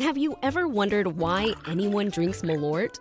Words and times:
Have 0.00 0.16
you 0.16 0.38
ever 0.42 0.66
wondered 0.66 1.18
why 1.18 1.52
anyone 1.68 2.08
drinks 2.08 2.40
Malort? 2.40 2.98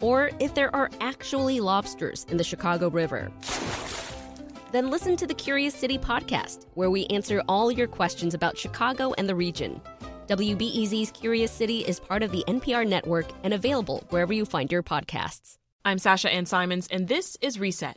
Or 0.00 0.32
if 0.40 0.56
there 0.56 0.74
are 0.74 0.90
actually 1.00 1.60
lobsters 1.60 2.26
in 2.28 2.36
the 2.36 2.42
Chicago 2.42 2.90
River? 2.90 3.30
Then 4.72 4.90
listen 4.90 5.16
to 5.16 5.24
the 5.24 5.34
Curious 5.34 5.72
City 5.72 5.98
podcast, 5.98 6.66
where 6.74 6.90
we 6.90 7.06
answer 7.06 7.44
all 7.46 7.70
your 7.70 7.86
questions 7.86 8.34
about 8.34 8.58
Chicago 8.58 9.14
and 9.18 9.28
the 9.28 9.36
region. 9.36 9.80
WBEZ's 10.26 11.12
Curious 11.12 11.52
City 11.52 11.78
is 11.82 12.00
part 12.00 12.24
of 12.24 12.32
the 12.32 12.42
NPR 12.48 12.84
network 12.84 13.26
and 13.44 13.54
available 13.54 14.04
wherever 14.10 14.32
you 14.32 14.46
find 14.46 14.72
your 14.72 14.82
podcasts. 14.82 15.58
I'm 15.84 15.98
Sasha 15.98 16.28
Ann 16.28 16.46
Simons, 16.46 16.88
and 16.90 17.06
this 17.06 17.36
is 17.40 17.60
Reset. 17.60 17.96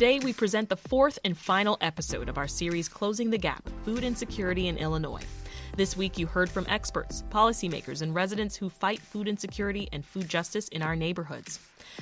Today, 0.00 0.18
we 0.18 0.32
present 0.32 0.70
the 0.70 0.78
fourth 0.78 1.18
and 1.26 1.36
final 1.36 1.76
episode 1.82 2.30
of 2.30 2.38
our 2.38 2.48
series 2.48 2.88
Closing 2.88 3.28
the 3.28 3.36
Gap 3.36 3.68
Food 3.84 4.02
Insecurity 4.02 4.66
in 4.66 4.78
Illinois. 4.78 5.20
This 5.76 5.94
week, 5.94 6.16
you 6.18 6.26
heard 6.26 6.48
from 6.48 6.64
experts, 6.70 7.22
policymakers, 7.30 8.00
and 8.00 8.14
residents 8.14 8.56
who 8.56 8.70
fight 8.70 8.98
food 8.98 9.28
insecurity 9.28 9.90
and 9.92 10.02
food 10.02 10.26
justice 10.26 10.68
in 10.68 10.80
our 10.80 10.96
neighborhoods. 10.96 11.60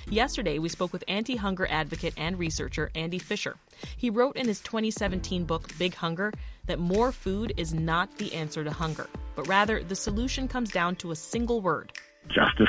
Yesterday, 0.09 0.61
we 0.61 0.69
spoke 0.69 0.93
with 0.93 1.03
anti 1.09 1.35
hunger 1.35 1.67
advocate 1.69 2.15
and 2.17 2.39
researcher 2.39 2.93
Andy 2.95 3.19
Fisher. 3.19 3.57
He 3.97 4.11
wrote 4.11 4.37
in 4.37 4.47
his 4.47 4.61
2017 4.61 5.45
book, 5.45 5.77
Big 5.77 5.97
Hunger, 5.97 6.33
that 6.67 6.79
more 6.79 7.11
food 7.11 7.53
is 7.57 7.75
not 7.75 8.17
the 8.19 8.33
answer 8.33 8.63
to 8.63 8.71
hunger, 8.71 9.09
but 9.35 9.49
rather 9.49 9.83
the 9.83 9.97
solution 9.97 10.47
comes 10.47 10.71
down 10.71 10.95
to 10.95 11.11
a 11.11 11.17
single 11.17 11.61
word 11.61 11.93
justice 12.29 12.69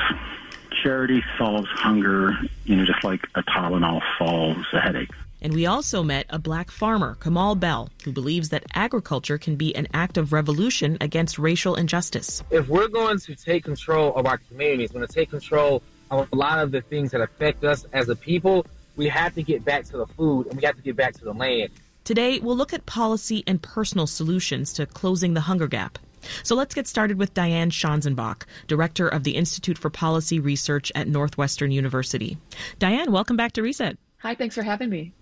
charity 0.82 1.22
solves 1.38 1.68
hunger, 1.70 2.36
you 2.64 2.76
know, 2.76 2.84
just 2.84 3.04
like 3.04 3.26
a 3.34 3.42
Tylenol 3.42 4.00
solves 4.18 4.66
a 4.72 4.80
headache. 4.80 5.10
And 5.42 5.54
we 5.54 5.64
also 5.64 6.02
met 6.02 6.26
a 6.28 6.38
black 6.38 6.70
farmer, 6.70 7.16
Kamal 7.20 7.54
Bell, 7.54 7.88
who 8.04 8.12
believes 8.12 8.50
that 8.50 8.64
agriculture 8.74 9.38
can 9.38 9.56
be 9.56 9.74
an 9.74 9.88
act 9.94 10.18
of 10.18 10.32
revolution 10.32 10.98
against 11.00 11.38
racial 11.38 11.74
injustice. 11.76 12.42
If 12.50 12.68
we're 12.68 12.88
going 12.88 13.18
to 13.20 13.34
take 13.34 13.64
control 13.64 14.14
of 14.14 14.26
our 14.26 14.36
communities, 14.36 14.92
we're 14.92 15.00
going 15.00 15.08
to 15.08 15.14
take 15.14 15.30
control 15.30 15.82
of 16.10 16.28
a 16.32 16.36
lot 16.36 16.58
of 16.58 16.72
the 16.72 16.82
things 16.82 17.12
that 17.12 17.20
affect 17.20 17.64
us 17.64 17.86
as 17.92 18.08
a 18.08 18.16
people, 18.16 18.66
we 18.96 19.08
have 19.08 19.34
to 19.34 19.42
get 19.42 19.64
back 19.64 19.84
to 19.84 19.96
the 19.96 20.06
food 20.06 20.46
and 20.48 20.56
we 20.56 20.66
have 20.66 20.76
to 20.76 20.82
get 20.82 20.96
back 20.96 21.14
to 21.14 21.24
the 21.24 21.32
land. 21.32 21.70
Today, 22.04 22.40
we'll 22.40 22.56
look 22.56 22.72
at 22.72 22.86
policy 22.86 23.44
and 23.46 23.62
personal 23.62 24.06
solutions 24.06 24.72
to 24.74 24.86
closing 24.86 25.34
the 25.34 25.42
hunger 25.42 25.68
gap. 25.68 25.98
So 26.42 26.54
let's 26.54 26.74
get 26.74 26.86
started 26.86 27.18
with 27.18 27.34
Diane 27.34 27.70
Schanzenbach, 27.70 28.44
Director 28.66 29.08
of 29.08 29.24
the 29.24 29.36
Institute 29.36 29.78
for 29.78 29.90
Policy 29.90 30.40
Research 30.40 30.92
at 30.94 31.08
Northwestern 31.08 31.70
University. 31.70 32.38
Diane, 32.78 33.12
welcome 33.12 33.36
back 33.36 33.52
to 33.52 33.62
Reset. 33.62 33.98
Hi, 34.18 34.34
thanks 34.34 34.54
for 34.54 34.62
having 34.62 34.90
me. 34.90 35.12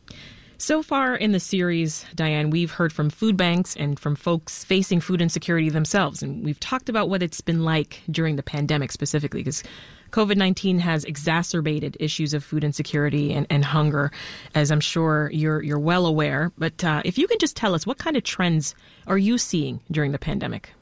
So 0.61 0.83
far 0.83 1.15
in 1.15 1.31
the 1.31 1.39
series, 1.39 2.05
Diane, 2.17 2.51
we've 2.51 2.73
heard 2.73 2.93
from 2.93 3.11
food 3.11 3.37
banks 3.37 3.77
and 3.77 3.99
from 3.99 4.17
folks 4.17 4.65
facing 4.65 5.01
food 5.01 5.23
insecurity 5.23 5.69
themselves. 5.71 6.21
And 6.21 6.45
we've 6.45 6.59
talked 6.59 6.89
about 6.89 7.09
what 7.09 7.23
it's 7.23 7.41
been 7.41 7.65
like 7.65 8.03
during 8.11 8.35
the 8.35 8.43
pandemic 8.43 8.91
specifically, 8.91 9.41
because 9.41 9.63
COVID 10.11 10.37
19 10.37 10.81
has 10.81 11.05
exacerbated 11.05 11.97
issues 12.01 12.35
of 12.35 12.43
food 12.43 12.65
insecurity 12.65 13.33
and, 13.33 13.47
and 13.51 13.65
hunger, 13.65 14.11
as 14.57 14.73
I'm 14.73 14.81
sure 14.81 15.31
you're, 15.33 15.63
you're 15.63 15.79
well 15.79 16.07
aware. 16.07 16.51
But 16.59 16.83
uh, 16.83 17.03
if 17.05 17.19
you 17.19 17.29
can 17.29 17.39
just 17.39 17.55
tell 17.55 17.73
us, 17.73 17.87
what 17.87 17.99
kind 17.99 18.17
of 18.17 18.25
trends 18.25 18.75
are 19.07 19.19
you 19.19 19.39
seeing 19.39 19.81
during 19.93 20.11
the 20.11 20.19
pandemic? 20.19 20.73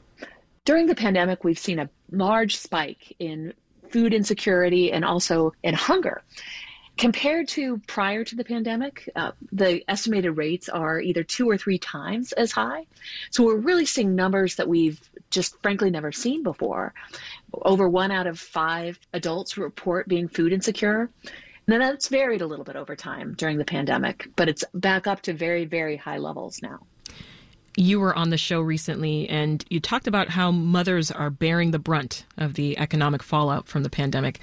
During 0.67 0.87
the 0.87 0.95
pandemic, 0.95 1.45
we've 1.45 1.57
seen 1.57 1.79
a 1.79 1.89
large 2.11 2.57
spike 2.57 3.15
in 3.19 3.53
food 3.89 4.13
insecurity 4.13 4.91
and 4.91 5.05
also 5.05 5.53
in 5.63 5.73
hunger. 5.73 6.23
Compared 6.97 7.47
to 7.49 7.77
prior 7.87 8.25
to 8.25 8.35
the 8.35 8.43
pandemic, 8.43 9.09
uh, 9.15 9.31
the 9.53 9.81
estimated 9.89 10.35
rates 10.35 10.67
are 10.67 10.99
either 10.99 11.23
two 11.23 11.49
or 11.49 11.57
three 11.57 11.77
times 11.77 12.33
as 12.33 12.51
high. 12.51 12.85
So 13.31 13.45
we're 13.45 13.55
really 13.55 13.85
seeing 13.85 14.13
numbers 14.13 14.57
that 14.57 14.67
we've 14.67 14.99
just 15.29 15.55
frankly 15.61 15.89
never 15.89 16.11
seen 16.11 16.43
before. 16.43 16.93
Over 17.53 17.87
one 17.87 18.11
out 18.11 18.27
of 18.27 18.37
five 18.37 18.99
adults 19.13 19.57
report 19.57 20.09
being 20.09 20.27
food 20.27 20.51
insecure. 20.51 21.09
Now 21.65 21.77
that's 21.77 22.09
varied 22.09 22.41
a 22.41 22.45
little 22.45 22.65
bit 22.65 22.75
over 22.75 22.93
time 22.93 23.35
during 23.37 23.57
the 23.57 23.63
pandemic, 23.63 24.27
but 24.35 24.49
it's 24.49 24.65
back 24.73 25.07
up 25.07 25.21
to 25.21 25.33
very, 25.33 25.63
very 25.63 25.95
high 25.95 26.17
levels 26.17 26.61
now 26.61 26.81
you 27.77 27.99
were 27.99 28.15
on 28.15 28.31
the 28.31 28.37
show 28.37 28.59
recently 28.59 29.29
and 29.29 29.63
you 29.69 29.79
talked 29.79 30.07
about 30.07 30.29
how 30.29 30.51
mothers 30.51 31.11
are 31.11 31.29
bearing 31.29 31.71
the 31.71 31.79
brunt 31.79 32.25
of 32.35 32.55
the 32.55 32.77
economic 32.77 33.21
fallout 33.21 33.67
from 33.67 33.83
the 33.83 33.89
pandemic. 33.89 34.39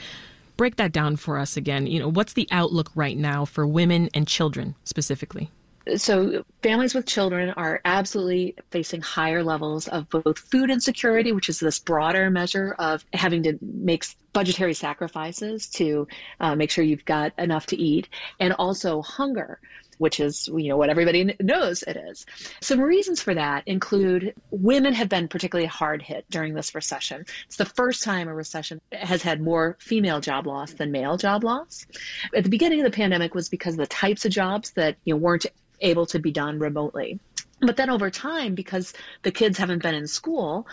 Break 0.57 0.77
that 0.77 0.93
down 0.93 1.17
for 1.17 1.37
us 1.37 1.57
again. 1.57 1.89
You 1.89 1.99
know, 1.99 2.09
what's 2.09 2.35
the 2.35 2.47
outlook 2.53 2.91
right 2.95 3.17
now 3.17 3.45
for 3.45 3.67
women 3.67 4.09
and 4.15 4.29
children 4.29 4.77
specifically? 4.85 5.51
So, 5.97 6.45
families 6.63 6.95
with 6.95 7.05
children 7.05 7.51
are 7.51 7.83
absolutely 7.85 8.55
facing 8.71 9.03
higher 9.03 9.43
levels 9.43 9.87
of 9.89 10.09
both 10.09 10.39
food 10.39 10.71
insecurity, 10.71 11.33
which 11.33 11.51
is 11.51 11.61
this 11.61 11.79
broader 11.79 12.31
measure 12.31 12.75
of 12.79 13.05
having 13.13 13.43
to 13.43 13.59
make 13.61 14.07
budgetary 14.33 14.73
sacrifices 14.73 15.69
to 15.71 16.09
uh, 16.41 16.57
make 16.57 16.71
sure 16.71 16.85
you've 16.85 17.05
got 17.05 17.35
enough 17.39 17.67
to 17.67 17.77
eat, 17.77 18.09
and 18.41 18.55
also 18.55 19.03
hunger, 19.03 19.61
which 19.99 20.21
is 20.21 20.49
you 20.49 20.69
know 20.69 20.77
what 20.77 20.91
everybody 20.91 21.37
knows 21.41 21.83
it 21.83 21.97
is. 21.97 22.27
Some 22.61 22.81
reasons 22.81 23.23
for 23.23 23.35
that 23.35 23.67
include 23.67 24.35
women 24.51 24.93
have 24.95 25.09
been 25.09 25.29
particularly 25.29 25.67
hard 25.67 26.03
hit 26.03 26.25
during 26.31 26.55
this 26.55 26.75
recession. 26.75 27.25
It's 27.47 27.57
the 27.57 27.65
first 27.65 28.03
time 28.03 28.29
a 28.29 28.35
recession 28.35 28.81
has 28.93 29.23
had 29.23 29.41
more 29.41 29.77
female 29.81 30.21
job 30.21 30.47
loss 30.47 30.73
than 30.73 30.93
male 30.93 31.17
job 31.17 31.45
loss. 31.45 31.87
At 32.35 32.45
the 32.45 32.51
beginning 32.51 32.81
of 32.81 32.85
the 32.85 32.97
pandemic 32.97 33.35
was 33.35 33.49
because 33.49 33.75
of 33.75 33.79
the 33.79 33.87
types 33.87 34.25
of 34.25 34.33
jobs 34.33 34.73
that 34.73 34.97
you 35.05 35.15
know 35.15 35.19
weren't 35.19 35.47
able 35.81 36.07
to 36.07 36.19
be 36.19 36.33
done 36.33 36.59
remotely. 36.59 37.19
But 37.61 37.77
then 37.77 37.91
over 37.91 38.11
time, 38.11 38.55
because 38.55 38.93
the 39.23 39.31
kids 39.31 39.59
haven't 39.59 39.83
been 39.83 39.95
in 39.95 40.07
school, 40.07 40.67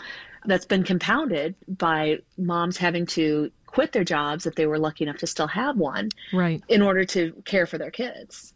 that's 0.44 0.66
been 0.66 0.82
compounded 0.82 1.54
by 1.68 2.18
moms 2.36 2.76
having 2.76 3.06
to 3.06 3.50
quit 3.66 3.92
their 3.92 4.04
jobs 4.04 4.46
if 4.46 4.54
they 4.54 4.66
were 4.66 4.78
lucky 4.78 5.04
enough 5.04 5.18
to 5.18 5.26
still 5.26 5.46
have 5.46 5.76
one 5.76 6.10
right 6.32 6.62
in 6.68 6.82
order 6.82 7.04
to 7.04 7.32
care 7.46 7.66
for 7.66 7.78
their 7.78 7.90
kids 7.90 8.52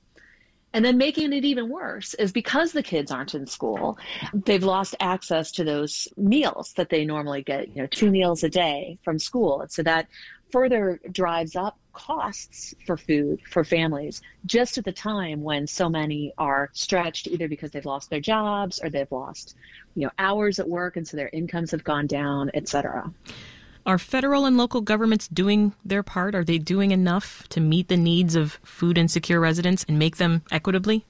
and 0.76 0.84
then 0.84 0.98
making 0.98 1.32
it 1.32 1.42
even 1.42 1.70
worse 1.70 2.12
is 2.12 2.32
because 2.32 2.72
the 2.72 2.82
kids 2.82 3.10
aren't 3.10 3.34
in 3.34 3.46
school, 3.46 3.96
they've 4.34 4.62
lost 4.62 4.94
access 5.00 5.50
to 5.52 5.64
those 5.64 6.06
meals 6.18 6.74
that 6.76 6.90
they 6.90 7.02
normally 7.02 7.42
get, 7.42 7.68
you 7.68 7.80
know, 7.80 7.86
two 7.86 8.10
meals 8.10 8.44
a 8.44 8.50
day 8.50 8.98
from 9.02 9.18
school. 9.18 9.62
And 9.62 9.72
so 9.72 9.82
that 9.84 10.06
further 10.52 11.00
drives 11.10 11.56
up 11.56 11.78
costs 11.94 12.74
for 12.84 12.98
food 12.98 13.40
for 13.50 13.64
families 13.64 14.20
just 14.44 14.76
at 14.76 14.84
the 14.84 14.92
time 14.92 15.40
when 15.40 15.66
so 15.66 15.88
many 15.88 16.34
are 16.36 16.68
stretched 16.74 17.26
either 17.26 17.48
because 17.48 17.70
they've 17.70 17.86
lost 17.86 18.10
their 18.10 18.20
jobs 18.20 18.78
or 18.82 18.90
they've 18.90 19.10
lost 19.10 19.56
you 19.94 20.02
know 20.02 20.10
hours 20.18 20.58
at 20.58 20.68
work 20.68 20.98
and 20.98 21.08
so 21.08 21.16
their 21.16 21.30
incomes 21.32 21.70
have 21.70 21.82
gone 21.82 22.06
down 22.06 22.50
etc 22.52 23.10
are 23.86 23.98
federal 23.98 24.44
and 24.44 24.56
local 24.56 24.80
governments 24.80 25.28
doing 25.28 25.72
their 25.84 26.02
part? 26.02 26.34
Are 26.34 26.44
they 26.44 26.58
doing 26.58 26.90
enough 26.90 27.48
to 27.50 27.60
meet 27.60 27.88
the 27.88 27.96
needs 27.96 28.34
of 28.34 28.58
food 28.64 28.98
insecure 28.98 29.40
residents 29.40 29.84
and 29.88 29.98
make 29.98 30.16
them 30.16 30.42
equitably? 30.50 31.04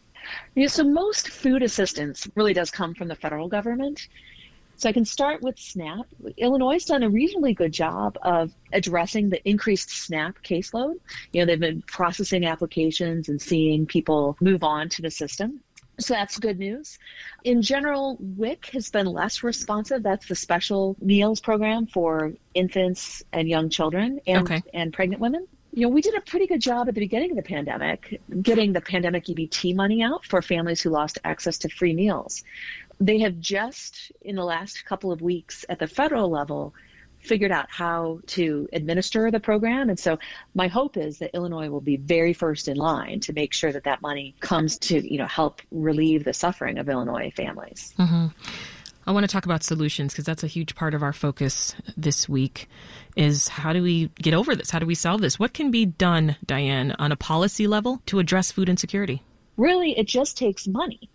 Yeah, 0.55 0.69
so 0.69 0.85
most 0.85 1.31
food 1.31 1.63
assistance 1.63 2.29
really 2.35 2.53
does 2.53 2.71
come 2.71 2.95
from 2.95 3.09
the 3.09 3.15
federal 3.15 3.49
government. 3.49 4.09
So 4.79 4.91
I 4.91 4.93
can 4.93 5.07
start 5.07 5.41
with 5.41 5.59
SNAP. 5.59 6.07
Illinois 6.37 6.75
has 6.75 6.85
done 6.85 7.03
a 7.03 7.09
reasonably 7.09 7.55
good 7.55 7.73
job 7.73 8.19
of 8.23 8.53
addressing 8.75 9.31
the 9.31 9.49
increased 9.49 9.89
SNAP 9.89 10.43
caseload. 10.43 10.97
You 11.33 11.41
know, 11.41 11.47
they've 11.47 11.59
been 11.59 11.83
processing 11.83 12.45
applications 12.45 13.31
and 13.31 13.41
seeing 13.41 13.87
people 13.87 14.37
move 14.41 14.63
on 14.63 14.91
to 14.91 15.03
the 15.03 15.11
system. 15.11 15.61
So 15.99 16.15
that's 16.15 16.39
good 16.39 16.59
news. 16.59 16.99
In 17.45 17.63
general, 17.63 18.17
WIC 18.21 18.67
has 18.67 18.91
been 18.91 19.07
less 19.07 19.43
responsive. 19.43 20.03
That's 20.03 20.27
the 20.27 20.35
special 20.35 20.97
meals 21.01 21.41
program 21.41 21.87
for 21.87 22.35
infants 22.55 23.23
and 23.33 23.49
young 23.49 23.71
children 23.71 24.21
and, 24.27 24.43
okay. 24.43 24.63
and 24.75 24.93
pregnant 24.93 25.21
women. 25.23 25.47
You 25.73 25.83
know, 25.83 25.89
we 25.89 26.01
did 26.01 26.15
a 26.15 26.21
pretty 26.21 26.47
good 26.47 26.61
job 26.61 26.89
at 26.89 26.95
the 26.95 27.01
beginning 27.01 27.31
of 27.31 27.37
the 27.37 27.43
pandemic 27.43 28.21
getting 28.43 28.73
the 28.73 28.81
pandemic 28.81 29.27
EBT 29.27 29.75
money 29.75 30.03
out 30.03 30.25
for 30.25 30.41
families 30.41 30.81
who 30.81 30.91
lost 30.91 31.19
access 31.25 31.59
to 31.59 31.69
free 31.69 31.95
meals. 31.95 32.45
They 32.99 33.19
have 33.21 33.41
just, 33.41 34.11
in 34.23 34.37
the 34.37 34.45
last 34.45 34.85
couple 34.87 35.13
of 35.13 35.21
weeks 35.21 35.67
at 35.69 35.79
the 35.79 35.87
federal 35.87 36.31
level, 36.31 36.75
figured 37.27 37.53
out 37.53 37.67
how 37.69 38.21
to 38.27 38.69
administer 38.73 39.31
the 39.31 39.41
program. 39.41 39.89
And 39.89 39.99
so 39.99 40.19
my 40.55 40.69
hope 40.69 40.97
is 40.97 41.19
that 41.19 41.35
Illinois 41.35 41.69
will 41.69 41.81
be 41.81 41.97
very 41.97 42.33
first 42.33 42.69
in 42.69 42.77
line 42.77 43.21
to 43.21 43.33
make 43.33 43.53
sure 43.53 43.73
that 43.73 43.85
that 43.85 44.03
money 44.03 44.35
comes 44.41 44.79
to, 44.79 45.07
you 45.07 45.19
know, 45.19 45.27
help 45.27 45.61
relieve 45.71 46.25
the 46.25 46.33
suffering 46.33 46.79
of 46.79 46.89
Illinois 46.89 47.33
families. 47.37 47.95
Mm-hmm. 47.99 48.27
I 49.09 49.13
want 49.13 49.23
to 49.23 49.33
talk 49.33 49.45
about 49.45 49.63
solutions 49.63 50.13
because 50.13 50.25
that's 50.25 50.43
a 50.43 50.49
huge 50.49 50.75
part 50.75 50.93
of 50.93 51.03
our 51.03 51.13
focus 51.13 51.77
this 51.97 52.29
week 52.29 52.69
is 53.15 53.47
how 53.47 53.73
do 53.73 53.81
we 53.81 54.09
get 54.17 54.35
over 54.35 54.57
this? 54.57 54.71
How 54.71 54.81
do 54.81 54.87
we 54.87 54.97
solve 54.97 55.21
this? 55.21 55.39
What 55.39 55.55
can 55.55 55.71
be 55.71 55.87
done, 55.87 56.37
Diane, 56.45 56.95
on 56.99 57.13
a 57.13 57.17
policy 57.17 57.69
level 57.69 58.03
to 58.07 58.19
address 58.19 58.51
food 58.51 58.69
insecurity? 58.69 59.23
Really, 59.57 59.97
it 59.97 60.09
just 60.09 60.37
takes 60.37 60.67
money. 60.67 61.09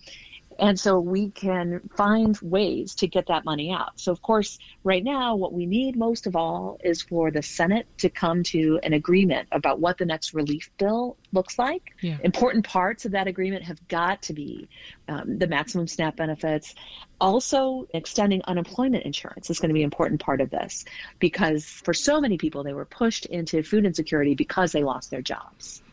And 0.62 0.80
so 0.80 1.00
we 1.00 1.31
can 1.31 1.81
find 1.98 2.38
ways 2.42 2.94
to 2.96 3.08
get 3.08 3.25
that 3.28 3.44
money 3.44 3.72
out. 3.72 4.00
So, 4.00 4.12
of 4.12 4.22
course, 4.22 4.60
right 4.84 5.04
now, 5.04 5.36
what 5.36 5.54
we 5.54 5.66
need 5.66 5.98
most 5.98 6.28
of 6.28 6.36
all 6.36 6.78
is 6.84 7.02
for 7.02 7.31
the 7.31 7.42
Senate 7.42 7.88
to 7.98 8.10
come 8.10 8.44
to 8.44 8.80
an 8.84 8.94
agreement 8.94 9.48
about 9.52 9.80
what 9.80 9.98
the 9.98 10.06
next 10.06 10.36
relief 10.36 10.69
bill 10.78 11.18
looks 11.34 11.58
like. 11.58 11.96
Yeah. 12.02 12.18
Important 12.24 12.63
parts 12.63 13.06
of 13.06 13.12
that 13.13 13.28
agreement 13.28 13.63
have 13.63 13.86
got 13.88 14.22
to 14.24 14.34
be 14.34 14.69
um, 15.12 15.38
the 15.38 15.48
maximum 15.48 15.88
SNAP 15.88 16.16
benefits. 16.16 16.74
Also, 17.19 17.86
extending 17.94 18.42
unemployment 18.46 19.04
insurance 19.04 19.50
is 19.50 19.60
going 19.60 19.69
to 19.69 19.74
be 19.74 19.81
an 19.81 19.86
important 19.86 20.22
part 20.22 20.42
of 20.42 20.50
this 20.50 20.86
because 21.19 21.66
for 21.66 21.94
so 21.94 22.19
many 22.22 22.38
people, 22.38 22.63
they 22.63 22.74
were 22.74 22.86
pushed 22.86 23.25
into 23.28 23.62
food 23.62 23.86
insecurity 23.86 24.34
because 24.34 24.72
they 24.72 24.84
lost 24.84 25.12
their 25.12 25.22
jobs. 25.22 25.84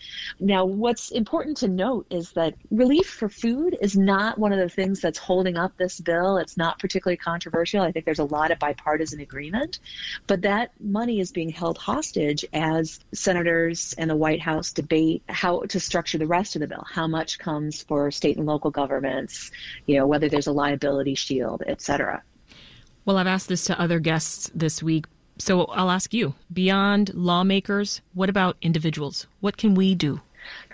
Now, 0.40 0.64
what's 0.64 1.10
important 1.10 1.56
to 1.58 1.68
note 1.68 2.06
is 2.10 2.32
that 2.32 2.54
relief 2.70 3.06
for 3.06 3.28
food 3.28 3.76
is 3.80 3.96
not 3.96 4.38
one 4.38 4.52
of 4.52 4.58
the 4.58 4.68
things 4.68 5.00
that's 5.00 5.18
holding 5.18 5.56
up 5.56 5.76
this 5.76 6.00
bill. 6.00 6.38
It's 6.38 6.56
not 6.56 6.78
particularly 6.78 7.16
controversial. 7.16 7.82
I 7.82 7.92
think 7.92 8.04
there's 8.04 8.18
a 8.18 8.24
lot 8.24 8.50
of 8.50 8.58
bipartisan 8.58 9.20
agreement, 9.20 9.80
but 10.26 10.42
that 10.42 10.70
money 10.80 11.20
is 11.20 11.32
being 11.32 11.50
held 11.50 11.76
hostage 11.78 12.44
as 12.52 13.00
senators 13.12 13.94
and 13.98 14.08
the 14.08 14.16
White 14.16 14.40
House 14.40 14.72
debate 14.72 15.22
how 15.28 15.60
to 15.62 15.80
structure 15.80 16.18
the 16.18 16.26
rest 16.26 16.56
of 16.56 16.60
the 16.60 16.66
bill. 16.66 16.86
How 16.88 17.06
much 17.06 17.38
comes 17.38 17.82
for 17.82 18.10
state 18.10 18.36
and 18.36 18.46
local 18.46 18.70
you 19.86 19.96
know, 19.96 20.06
whether 20.06 20.28
there's 20.28 20.46
a 20.46 20.52
liability 20.52 21.14
shield, 21.14 21.62
et 21.66 21.80
cetera. 21.80 22.22
Well, 23.04 23.16
I've 23.16 23.26
asked 23.26 23.48
this 23.48 23.64
to 23.64 23.80
other 23.80 24.00
guests 24.00 24.50
this 24.54 24.82
week, 24.82 25.06
so 25.38 25.64
I'll 25.64 25.90
ask 25.90 26.12
you 26.12 26.34
beyond 26.52 27.14
lawmakers, 27.14 28.00
what 28.12 28.28
about 28.28 28.56
individuals? 28.60 29.26
What 29.40 29.56
can 29.56 29.74
we 29.74 29.94
do? 29.94 30.20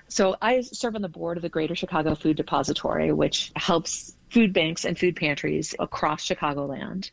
So 0.09 0.37
I 0.43 0.61
serve 0.61 0.95
on 0.95 1.03
the 1.03 1.09
board 1.09 1.39
of 1.39 1.43
the 1.43 1.49
Greater 1.49 1.75
Chicago 1.75 2.15
Food 2.15 2.37
Depository, 2.37 3.13
which 3.13 3.53
helps 3.57 4.17
food 4.31 4.53
banks 4.53 4.85
and 4.85 4.99
food 4.99 5.17
pantries 5.17 5.75
across 5.79 6.27
Chicagoland. 6.27 7.11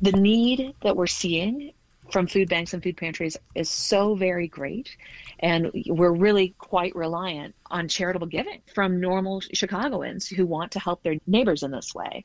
The 0.00 0.12
need 0.12 0.74
that 0.82 0.96
we're 0.96 1.06
seeing 1.06 1.72
from 2.12 2.26
food 2.26 2.48
banks 2.48 2.74
and 2.74 2.82
food 2.82 2.96
pantries 2.96 3.36
is 3.54 3.70
so 3.70 4.14
very 4.14 4.46
great. 4.46 4.96
And 5.40 5.70
we're 5.86 6.12
really 6.12 6.54
quite 6.58 6.94
reliant 6.94 7.54
on 7.70 7.88
charitable 7.88 8.28
giving 8.28 8.60
from 8.74 9.00
normal 9.00 9.40
Chicagoans 9.40 10.28
who 10.28 10.46
want 10.46 10.72
to 10.72 10.78
help 10.78 11.02
their 11.02 11.16
neighbors 11.26 11.62
in 11.62 11.70
this 11.70 11.94
way. 11.94 12.24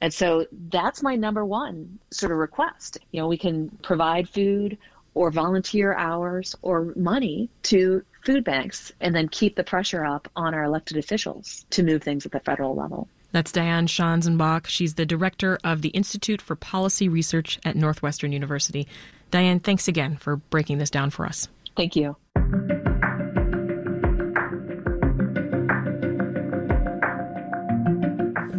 And 0.00 0.12
so 0.12 0.46
that's 0.68 1.02
my 1.02 1.16
number 1.16 1.44
one 1.44 1.98
sort 2.10 2.32
of 2.32 2.38
request. 2.38 2.98
You 3.12 3.20
know, 3.20 3.28
we 3.28 3.38
can 3.38 3.70
provide 3.82 4.28
food 4.28 4.76
or 5.14 5.30
volunteer 5.30 5.94
hours 5.94 6.54
or 6.62 6.92
money 6.96 7.48
to 7.64 8.04
food 8.24 8.44
banks 8.44 8.92
and 9.00 9.14
then 9.14 9.28
keep 9.28 9.56
the 9.56 9.64
pressure 9.64 10.04
up 10.04 10.28
on 10.36 10.54
our 10.54 10.64
elected 10.64 10.96
officials 10.96 11.66
to 11.70 11.82
move 11.82 12.02
things 12.02 12.26
at 12.26 12.32
the 12.32 12.40
federal 12.40 12.74
level. 12.74 13.08
That's 13.32 13.50
Diane 13.50 13.86
Schanzenbach. 13.86 14.66
She's 14.66 14.94
the 14.94 15.06
director 15.06 15.58
of 15.64 15.80
the 15.80 15.88
Institute 15.90 16.42
for 16.42 16.54
Policy 16.54 17.08
Research 17.08 17.58
at 17.64 17.76
Northwestern 17.76 18.30
University. 18.32 18.86
Diane, 19.32 19.60
thanks 19.60 19.88
again 19.88 20.18
for 20.18 20.36
breaking 20.36 20.78
this 20.78 20.90
down 20.90 21.10
for 21.10 21.26
us. 21.26 21.48
Thank 21.74 21.96
you. 21.96 22.16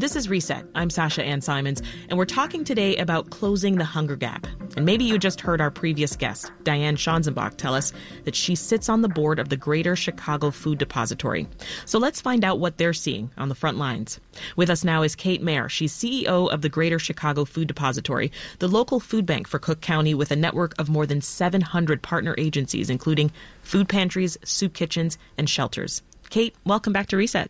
This 0.04 0.18
is 0.18 0.28
Reset. 0.28 0.66
I'm 0.76 0.90
Sasha 0.90 1.24
Ann 1.24 1.40
Simons, 1.40 1.82
and 2.10 2.18
we're 2.18 2.26
talking 2.26 2.66
today 2.66 2.98
about 2.98 3.30
closing 3.30 3.78
the 3.78 3.86
hunger 3.86 4.18
gap. 4.18 4.46
And 4.76 4.86
maybe 4.86 5.06
you 5.06 5.18
just 5.18 5.40
heard 5.40 5.62
our 5.62 5.72
previous 5.72 6.18
guest, 6.18 6.52
Diane 6.64 6.98
Schanzenbach, 6.98 7.56
tell 7.56 7.74
us 7.74 7.94
that 8.26 8.36
she 8.36 8.54
sits 8.54 8.90
on 8.90 9.02
the 9.02 9.08
board 9.08 9.40
of 9.40 9.48
the 9.48 9.56
Greater 9.56 9.96
Chicago 9.96 10.52
Food 10.52 10.78
Depository. 10.78 11.48
So 11.86 12.00
let's 12.00 12.20
find 12.20 12.44
out 12.44 12.60
what 12.60 12.78
they're 12.78 12.92
seeing 12.92 13.32
on 13.38 13.48
the 13.48 13.56
front 13.56 13.78
lines. 13.78 14.20
With 14.58 14.70
us 14.70 14.84
now 14.84 15.04
is 15.04 15.16
Kate 15.16 15.42
Maehr. 15.42 15.70
She's 15.70 15.94
CEO 15.94 16.52
of 16.52 16.64
the 16.64 16.68
Greater 16.68 17.00
Chicago 17.00 17.46
Food 17.46 17.70
Depository, 17.70 18.30
the 18.60 18.68
local 18.68 19.00
food 19.00 19.26
bank 19.26 19.48
for 19.48 19.58
Cook 19.58 19.80
County 19.80 20.14
with 20.14 20.32
a 20.32 20.36
network 20.36 20.78
of 20.78 20.90
more 20.90 21.06
than 21.06 21.22
700 21.22 22.02
partner 22.02 22.36
agencies, 22.38 22.90
including 22.90 23.32
food 23.62 23.88
pantries, 23.88 24.38
soup 24.44 24.74
kitchens, 24.74 25.18
and 25.38 25.50
shelters. 25.50 26.02
Kate, 26.30 26.54
welcome 26.66 26.92
back 26.92 27.08
to 27.08 27.16
Reset. 27.16 27.50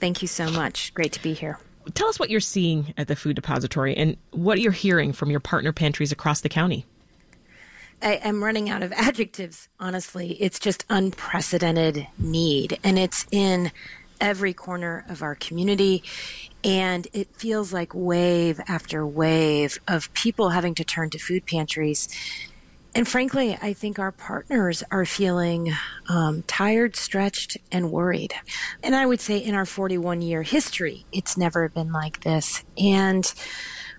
Thank 0.00 0.20
you 0.20 0.26
so 0.26 0.50
much. 0.50 0.92
Great 0.94 1.12
to 1.12 1.22
be 1.22 1.32
here. 1.32 1.60
Tell 1.94 2.08
us 2.08 2.18
what 2.18 2.30
you're 2.30 2.40
seeing 2.40 2.94
at 2.96 3.08
the 3.08 3.16
food 3.16 3.36
depository 3.36 3.96
and 3.96 4.16
what 4.30 4.60
you're 4.60 4.72
hearing 4.72 5.12
from 5.12 5.30
your 5.30 5.40
partner 5.40 5.72
pantries 5.72 6.12
across 6.12 6.40
the 6.40 6.48
county. 6.48 6.86
I 8.00 8.14
am 8.14 8.42
running 8.42 8.68
out 8.68 8.82
of 8.82 8.92
adjectives, 8.96 9.68
honestly. 9.78 10.32
It's 10.40 10.58
just 10.58 10.84
unprecedented 10.90 12.06
need, 12.18 12.78
and 12.82 12.98
it's 12.98 13.26
in 13.30 13.70
every 14.20 14.52
corner 14.52 15.04
of 15.08 15.22
our 15.22 15.34
community. 15.34 16.02
And 16.64 17.08
it 17.12 17.34
feels 17.34 17.72
like 17.72 17.92
wave 17.92 18.60
after 18.68 19.04
wave 19.04 19.78
of 19.88 20.12
people 20.14 20.50
having 20.50 20.74
to 20.76 20.84
turn 20.84 21.10
to 21.10 21.18
food 21.18 21.44
pantries 21.44 22.08
and 22.94 23.08
frankly, 23.08 23.56
I 23.60 23.72
think 23.72 23.98
our 23.98 24.12
partners 24.12 24.82
are 24.90 25.06
feeling 25.06 25.72
um, 26.08 26.42
tired, 26.42 26.94
stretched, 26.94 27.56
and 27.70 27.90
worried. 27.90 28.34
And 28.82 28.94
I 28.94 29.06
would 29.06 29.20
say 29.20 29.38
in 29.38 29.54
our 29.54 29.64
41 29.64 30.20
year 30.20 30.42
history, 30.42 31.06
it's 31.10 31.36
never 31.36 31.68
been 31.70 31.92
like 31.92 32.20
this. 32.20 32.62
And 32.76 33.32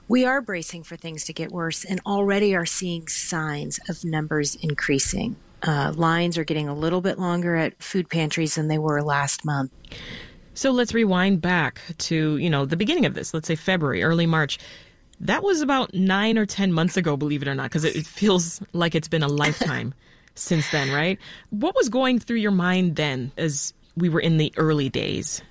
we 0.07 0.25
are 0.25 0.42
bracing 0.42 0.84
for 0.84 0.95
things 0.95 1.24
to 1.25 1.34
get 1.34 1.51
worse 1.51 1.84
and 1.84 2.01
already 2.06 2.56
are 2.56 2.68
seeing 2.68 3.07
signs 3.07 3.80
of 3.90 4.06
numbers 4.06 4.56
increasing. 4.62 5.38
Uh, 5.63 5.94
lines 5.95 6.38
are 6.38 6.44
getting 6.44 6.68
a 6.68 6.75
little 6.75 7.01
bit 7.01 7.18
longer 7.18 7.56
at 7.56 7.81
food 7.81 8.10
pantries 8.10 8.56
than 8.56 8.68
they 8.68 8.78
were 8.78 9.01
last 9.01 9.44
month. 9.45 9.72
So 10.54 10.72
let's 10.72 10.94
rewind 10.94 11.42
back 11.42 11.81
to, 11.98 12.38
you 12.38 12.50
know, 12.50 12.66
the 12.66 12.78
beginning 12.78 13.06
of 13.07 13.16
this, 13.16 13.34
let's 13.34 13.48
say 13.48 13.56
February, 13.56 14.04
early 14.04 14.28
March. 14.28 14.60
That 15.24 15.42
was 15.42 15.62
about 15.62 15.94
nine 15.94 16.38
or 16.38 16.46
10 16.46 16.74
months 16.74 16.98
ago, 16.98 17.16
believe 17.16 17.42
it 17.42 17.48
or 17.48 17.56
not, 17.56 17.64
because 17.64 17.86
it, 17.86 18.06
feels 18.06 18.62
like 18.74 18.94
it's 18.94 19.08
been 19.08 19.24
a 19.24 19.28
lifetime 19.30 19.94
since 20.36 20.70
then, 20.70 20.92
right? 20.92 21.18
What 21.50 21.75
was 21.75 21.88
going 21.88 22.20
through 22.20 22.38
your 22.38 22.52
mind 22.52 22.98
then 22.98 23.31
as 23.38 23.74
we 23.96 24.10
were 24.10 24.20
in 24.20 24.38
the 24.38 24.54
early 24.58 24.90
days? 24.90 25.42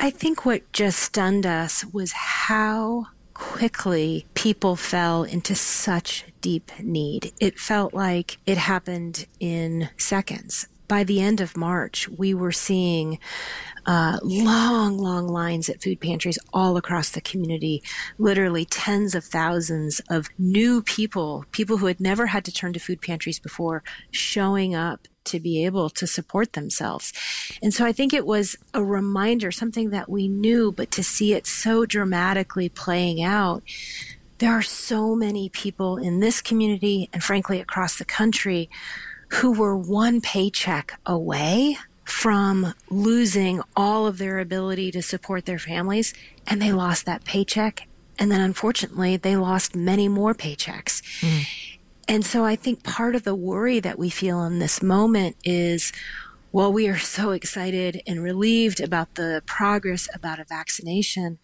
I 0.00 0.08
think 0.08 0.46
what 0.46 0.72
just 0.72 0.98
stunned 0.98 1.44
us 1.44 1.84
was 1.92 2.12
how 2.12 3.08
quickly 3.34 4.24
people 4.32 4.76
fell 4.76 5.24
into 5.24 5.54
such 5.54 6.24
deep 6.40 6.72
need. 6.80 7.32
It 7.38 7.58
felt 7.58 7.92
like 7.92 8.38
it 8.46 8.56
happened 8.56 9.26
in 9.38 9.90
seconds. 9.98 10.68
By 10.88 11.04
the 11.04 11.20
end 11.20 11.42
of 11.42 11.56
March, 11.56 12.08
we 12.08 12.32
were 12.32 12.52
seeing 12.52 13.18
uh, 13.86 14.18
long, 14.22 14.98
long 14.98 15.26
lines 15.26 15.68
at 15.68 15.82
food 15.82 16.00
pantries 16.00 16.38
all 16.52 16.76
across 16.76 17.10
the 17.10 17.20
community. 17.20 17.82
Literally 18.18 18.64
tens 18.64 19.14
of 19.14 19.24
thousands 19.24 20.00
of 20.08 20.28
new 20.38 20.82
people, 20.82 21.44
people 21.52 21.78
who 21.78 21.86
had 21.86 22.00
never 22.00 22.26
had 22.26 22.44
to 22.44 22.52
turn 22.52 22.72
to 22.72 22.80
food 22.80 23.00
pantries 23.00 23.38
before, 23.38 23.82
showing 24.10 24.74
up 24.74 25.08
to 25.24 25.40
be 25.40 25.64
able 25.64 25.88
to 25.90 26.06
support 26.06 26.52
themselves. 26.52 27.12
And 27.62 27.72
so 27.72 27.84
I 27.84 27.92
think 27.92 28.12
it 28.12 28.26
was 28.26 28.56
a 28.74 28.82
reminder, 28.82 29.50
something 29.50 29.90
that 29.90 30.08
we 30.08 30.28
knew, 30.28 30.72
but 30.72 30.90
to 30.92 31.02
see 31.02 31.32
it 31.32 31.46
so 31.46 31.86
dramatically 31.86 32.68
playing 32.68 33.22
out. 33.22 33.62
There 34.38 34.50
are 34.50 34.62
so 34.62 35.14
many 35.14 35.48
people 35.48 35.96
in 35.96 36.18
this 36.18 36.40
community 36.40 37.08
and 37.12 37.22
frankly 37.22 37.60
across 37.60 37.96
the 37.96 38.04
country 38.04 38.68
who 39.28 39.52
were 39.52 39.76
one 39.76 40.20
paycheck 40.20 40.98
away 41.06 41.76
from 42.12 42.74
losing 42.90 43.62
all 43.74 44.06
of 44.06 44.18
their 44.18 44.38
ability 44.38 44.92
to 44.92 45.00
support 45.00 45.46
their 45.46 45.58
families 45.58 46.12
and 46.46 46.60
they 46.60 46.70
lost 46.70 47.06
that 47.06 47.24
paycheck. 47.24 47.88
And 48.18 48.30
then 48.30 48.40
unfortunately, 48.40 49.16
they 49.16 49.34
lost 49.34 49.74
many 49.74 50.08
more 50.08 50.34
paychecks. 50.34 51.02
Mm. 51.20 51.46
And 52.06 52.26
so 52.26 52.44
I 52.44 52.54
think 52.54 52.84
part 52.84 53.14
of 53.14 53.24
the 53.24 53.34
worry 53.34 53.80
that 53.80 53.98
we 53.98 54.10
feel 54.10 54.44
in 54.44 54.58
this 54.58 54.82
moment 54.82 55.36
is 55.42 55.90
while 56.50 56.70
we 56.70 56.86
are 56.86 56.98
so 56.98 57.30
excited 57.30 58.02
and 58.06 58.22
relieved 58.22 58.78
about 58.78 59.14
the 59.14 59.42
progress 59.46 60.06
about 60.14 60.38
a 60.38 60.44
vaccination, 60.44 61.38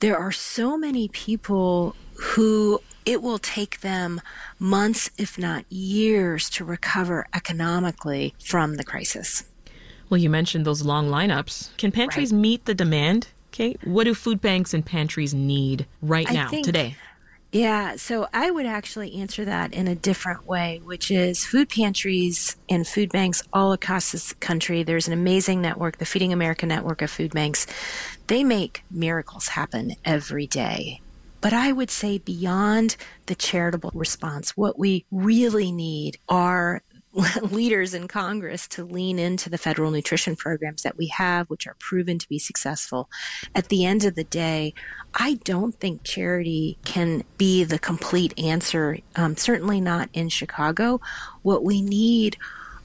there 0.00 0.18
are 0.18 0.30
so 0.30 0.76
many 0.76 1.08
people 1.08 1.96
who 2.16 2.80
it 3.06 3.22
will 3.22 3.38
take 3.38 3.80
them 3.80 4.20
months, 4.58 5.10
if 5.16 5.38
not 5.38 5.64
years, 5.72 6.50
to 6.50 6.64
recover 6.64 7.26
economically 7.34 8.34
from 8.38 8.76
the 8.76 8.84
crisis. 8.84 9.44
Well, 10.12 10.20
you 10.20 10.28
mentioned 10.28 10.66
those 10.66 10.82
long 10.82 11.08
lineups. 11.08 11.74
Can 11.78 11.90
pantries 11.90 12.34
right. 12.34 12.38
meet 12.38 12.66
the 12.66 12.74
demand, 12.74 13.28
Kate? 13.50 13.80
What 13.82 14.04
do 14.04 14.12
food 14.12 14.42
banks 14.42 14.74
and 14.74 14.84
pantries 14.84 15.32
need 15.32 15.86
right 16.02 16.30
now, 16.30 16.50
think, 16.50 16.66
today? 16.66 16.96
Yeah, 17.50 17.96
so 17.96 18.28
I 18.30 18.50
would 18.50 18.66
actually 18.66 19.14
answer 19.14 19.46
that 19.46 19.72
in 19.72 19.88
a 19.88 19.94
different 19.94 20.46
way, 20.46 20.82
which 20.84 21.10
is 21.10 21.46
food 21.46 21.70
pantries 21.70 22.56
and 22.68 22.86
food 22.86 23.10
banks 23.10 23.42
all 23.54 23.72
across 23.72 24.12
this 24.12 24.34
country. 24.34 24.82
There's 24.82 25.06
an 25.06 25.14
amazing 25.14 25.62
network, 25.62 25.96
the 25.96 26.04
Feeding 26.04 26.34
America 26.34 26.66
network 26.66 27.00
of 27.00 27.10
food 27.10 27.32
banks. 27.32 27.66
They 28.26 28.44
make 28.44 28.84
miracles 28.90 29.48
happen 29.48 29.94
every 30.04 30.46
day. 30.46 31.00
But 31.40 31.54
I 31.54 31.72
would 31.72 31.90
say 31.90 32.18
beyond 32.18 32.96
the 33.26 33.34
charitable 33.34 33.92
response, 33.94 34.58
what 34.58 34.78
we 34.78 35.06
really 35.10 35.72
need 35.72 36.18
are 36.28 36.82
leaders 37.42 37.92
in 37.92 38.08
Congress 38.08 38.66
to 38.68 38.84
lean 38.84 39.18
into 39.18 39.50
the 39.50 39.58
federal 39.58 39.90
nutrition 39.90 40.34
programs 40.34 40.82
that 40.82 40.96
we 40.96 41.08
have, 41.08 41.48
which 41.50 41.66
are 41.66 41.76
proven 41.78 42.18
to 42.18 42.28
be 42.28 42.38
successful. 42.38 43.10
At 43.54 43.68
the 43.68 43.84
end 43.84 44.04
of 44.04 44.14
the 44.14 44.24
day, 44.24 44.72
I 45.14 45.34
don't 45.44 45.74
think 45.74 46.04
charity 46.04 46.78
can 46.84 47.24
be 47.36 47.64
the 47.64 47.78
complete 47.78 48.38
answer, 48.38 48.98
um, 49.14 49.36
certainly 49.36 49.80
not 49.80 50.08
in 50.12 50.30
Chicago. 50.30 51.00
What 51.42 51.62
we 51.62 51.82
need 51.82 52.38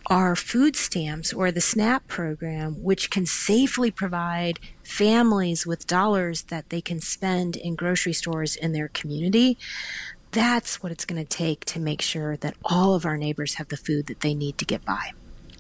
are 0.10 0.36
food 0.36 0.76
stamps 0.76 1.34
or 1.34 1.52
the 1.52 1.62
SNAP 1.62 2.08
program, 2.08 2.82
which 2.82 3.10
can 3.10 3.26
safely 3.26 3.92
provide 3.92 4.60
families 4.84 5.66
with 5.66 5.86
dollars 5.86 6.44
that 6.44 6.70
they 6.70 6.80
can 6.80 7.02
spend 7.02 7.58
in 7.58 7.76
grocery 7.76 8.14
stores 8.14 8.56
in 8.56 8.72
their 8.72 8.88
community, 8.88 9.58
that's 10.32 10.82
what 10.84 10.92
it's 10.92 11.06
going 11.06 11.24
to 11.24 11.28
take 11.28 11.66
to 11.66 11.80
make 11.80 12.02
sure 12.02 12.38
that 12.38 12.56
all 12.66 12.94
of 12.94 13.06
our 13.06 13.18
neighbors 13.18 13.56
have 13.56 13.68
the 13.70 13.78
food 13.78 14.08
that 14.08 14.22
they 14.22 14.34
need 14.34 14.58
to 14.58 14.66
get 14.66 14.84
by 14.86 15.12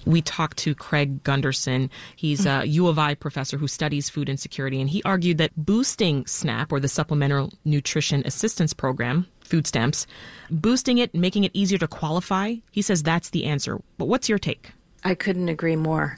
we 0.08 0.22
talked 0.22 0.58
to 0.60 0.74
Craig 0.74 1.24
Gundersen. 1.24 1.90
He's 2.16 2.46
a 2.46 2.50
mm-hmm. 2.50 2.72
U 2.72 2.88
of 2.88 2.98
I 2.98 3.14
professor 3.14 3.58
who 3.58 3.68
studies 3.68 4.10
food 4.10 4.30
insecurity, 4.30 4.80
and 4.80 4.90
he 4.90 5.04
argued 5.04 5.38
that 5.38 5.52
boosting 5.56 6.26
SNAP 6.26 6.72
or 6.72 6.80
the 6.80 6.88
Supplemental 6.88 7.52
Nutrition 7.66 8.24
Assistance 8.26 8.74
Program, 8.74 9.28
food 9.42 9.68
stamps, 9.68 10.08
boosting 10.50 10.98
it, 10.98 11.14
making 11.14 11.44
it 11.44 11.52
easier 11.54 11.78
to 11.78 11.88
qualify, 11.88 12.56
he 12.72 12.82
says 12.82 13.04
that's 13.04 13.30
the 13.30 13.46
answer. 13.46 13.80
But 13.98 14.08
what's 14.08 14.30
your 14.30 14.40
take? 14.40 14.72
I 15.04 15.16
couldn't 15.16 15.50
agree 15.50 15.76
more. 15.76 16.18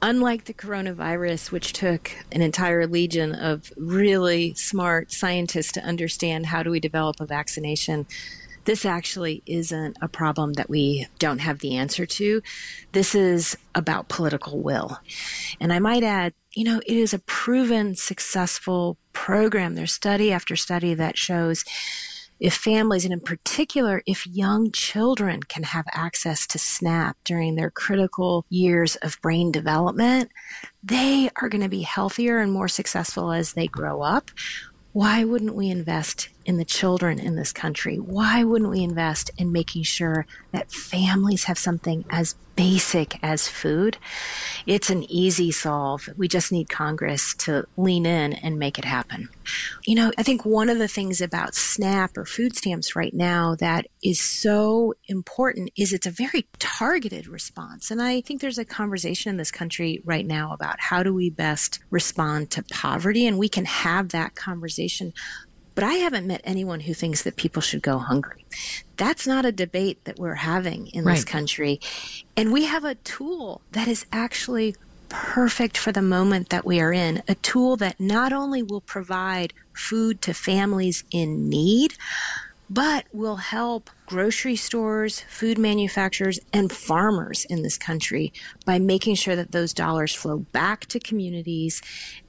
Unlike 0.00 0.44
the 0.44 0.54
coronavirus, 0.54 1.50
which 1.50 1.72
took 1.72 2.12
an 2.32 2.42
entire 2.42 2.86
legion 2.86 3.34
of 3.34 3.72
really 3.76 4.54
smart 4.54 5.12
scientists 5.12 5.72
to 5.72 5.84
understand 5.84 6.46
how 6.46 6.62
do 6.62 6.70
we 6.70 6.80
develop 6.80 7.20
a 7.20 7.26
vaccination, 7.26 8.06
this 8.64 8.84
actually 8.84 9.42
isn't 9.46 9.98
a 10.00 10.08
problem 10.08 10.54
that 10.54 10.70
we 10.70 11.06
don't 11.18 11.40
have 11.40 11.58
the 11.58 11.76
answer 11.76 12.06
to. 12.06 12.42
This 12.92 13.14
is 13.14 13.56
about 13.74 14.08
political 14.08 14.60
will. 14.60 14.98
And 15.60 15.72
I 15.72 15.78
might 15.78 16.02
add, 16.02 16.32
you 16.54 16.64
know, 16.64 16.80
it 16.86 16.96
is 16.96 17.12
a 17.12 17.18
proven 17.18 17.94
successful 17.94 18.96
program. 19.12 19.74
There's 19.74 19.92
study 19.92 20.32
after 20.32 20.56
study 20.56 20.94
that 20.94 21.18
shows 21.18 21.64
if 22.40 22.54
families, 22.54 23.04
and 23.04 23.12
in 23.12 23.20
particular, 23.20 24.02
if 24.06 24.26
young 24.26 24.70
children 24.72 25.42
can 25.42 25.62
have 25.62 25.86
access 25.92 26.46
to 26.48 26.58
SNAP 26.58 27.16
during 27.24 27.54
their 27.54 27.70
critical 27.70 28.44
years 28.50 28.96
of 28.96 29.20
brain 29.22 29.52
development, 29.52 30.30
they 30.82 31.30
are 31.40 31.48
going 31.48 31.62
to 31.62 31.68
be 31.68 31.82
healthier 31.82 32.40
and 32.40 32.52
more 32.52 32.68
successful 32.68 33.32
as 33.32 33.52
they 33.52 33.66
grow 33.66 34.02
up. 34.02 34.30
Why 34.92 35.24
wouldn't 35.24 35.54
we 35.54 35.70
invest 35.70 36.28
in 36.44 36.56
the 36.56 36.64
children 36.64 37.18
in 37.18 37.36
this 37.36 37.52
country? 37.52 37.96
Why 37.96 38.44
wouldn't 38.44 38.70
we 38.70 38.82
invest 38.82 39.30
in 39.38 39.52
making 39.52 39.84
sure 39.84 40.26
that 40.52 40.70
families 40.70 41.44
have 41.44 41.58
something 41.58 42.04
as 42.10 42.34
basic 42.56 43.18
as 43.22 43.48
food? 43.48 43.98
It's 44.66 44.90
an 44.90 45.02
easy 45.10 45.50
solve. 45.50 46.08
We 46.16 46.28
just 46.28 46.52
need 46.52 46.68
Congress 46.68 47.34
to 47.38 47.66
lean 47.76 48.06
in 48.06 48.34
and 48.34 48.58
make 48.58 48.78
it 48.78 48.84
happen. 48.84 49.28
You 49.84 49.96
know, 49.96 50.12
I 50.16 50.22
think 50.22 50.44
one 50.44 50.70
of 50.70 50.78
the 50.78 50.88
things 50.88 51.20
about 51.20 51.54
SNAP 51.54 52.16
or 52.16 52.24
food 52.24 52.56
stamps 52.56 52.94
right 52.94 53.12
now 53.12 53.56
that 53.56 53.86
is 54.02 54.20
so 54.20 54.94
important 55.08 55.70
is 55.76 55.92
it's 55.92 56.06
a 56.06 56.10
very 56.10 56.46
targeted 56.58 57.26
response. 57.26 57.90
And 57.90 58.00
I 58.00 58.20
think 58.20 58.40
there's 58.40 58.58
a 58.58 58.64
conversation 58.64 59.30
in 59.30 59.36
this 59.36 59.50
country 59.50 60.00
right 60.04 60.26
now 60.26 60.52
about 60.52 60.80
how 60.80 61.02
do 61.02 61.12
we 61.12 61.30
best 61.30 61.80
respond 61.90 62.50
to 62.52 62.62
poverty, 62.62 63.26
and 63.26 63.38
we 63.38 63.48
can 63.48 63.64
have 63.64 64.10
that 64.10 64.34
conversation 64.34 65.12
but 65.74 65.84
I 65.84 65.94
haven't 65.94 66.26
met 66.26 66.40
anyone 66.44 66.80
who 66.80 66.94
thinks 66.94 67.22
that 67.22 67.36
people 67.36 67.62
should 67.62 67.82
go 67.82 67.98
hungry. 67.98 68.44
That's 68.96 69.26
not 69.26 69.44
a 69.44 69.52
debate 69.52 70.04
that 70.04 70.18
we're 70.18 70.34
having 70.34 70.88
in 70.88 71.04
right. 71.04 71.14
this 71.14 71.24
country. 71.24 71.80
And 72.36 72.52
we 72.52 72.64
have 72.64 72.84
a 72.84 72.94
tool 72.96 73.60
that 73.72 73.88
is 73.88 74.06
actually 74.12 74.76
perfect 75.08 75.76
for 75.76 75.92
the 75.92 76.02
moment 76.02 76.48
that 76.48 76.64
we 76.64 76.80
are 76.80 76.92
in, 76.92 77.22
a 77.28 77.34
tool 77.36 77.76
that 77.76 78.00
not 78.00 78.32
only 78.32 78.62
will 78.62 78.80
provide 78.80 79.52
food 79.72 80.20
to 80.22 80.34
families 80.34 81.04
in 81.10 81.48
need, 81.48 81.94
but 82.68 83.04
will 83.12 83.36
help 83.36 83.90
grocery 84.06 84.56
stores, 84.56 85.20
food 85.28 85.58
manufacturers, 85.58 86.38
and 86.52 86.72
farmers 86.72 87.44
in 87.46 87.62
this 87.62 87.76
country 87.76 88.32
by 88.64 88.78
making 88.78 89.14
sure 89.14 89.36
that 89.36 89.52
those 89.52 89.72
dollars 89.72 90.14
flow 90.14 90.38
back 90.38 90.86
to 90.86 90.98
communities 90.98 91.82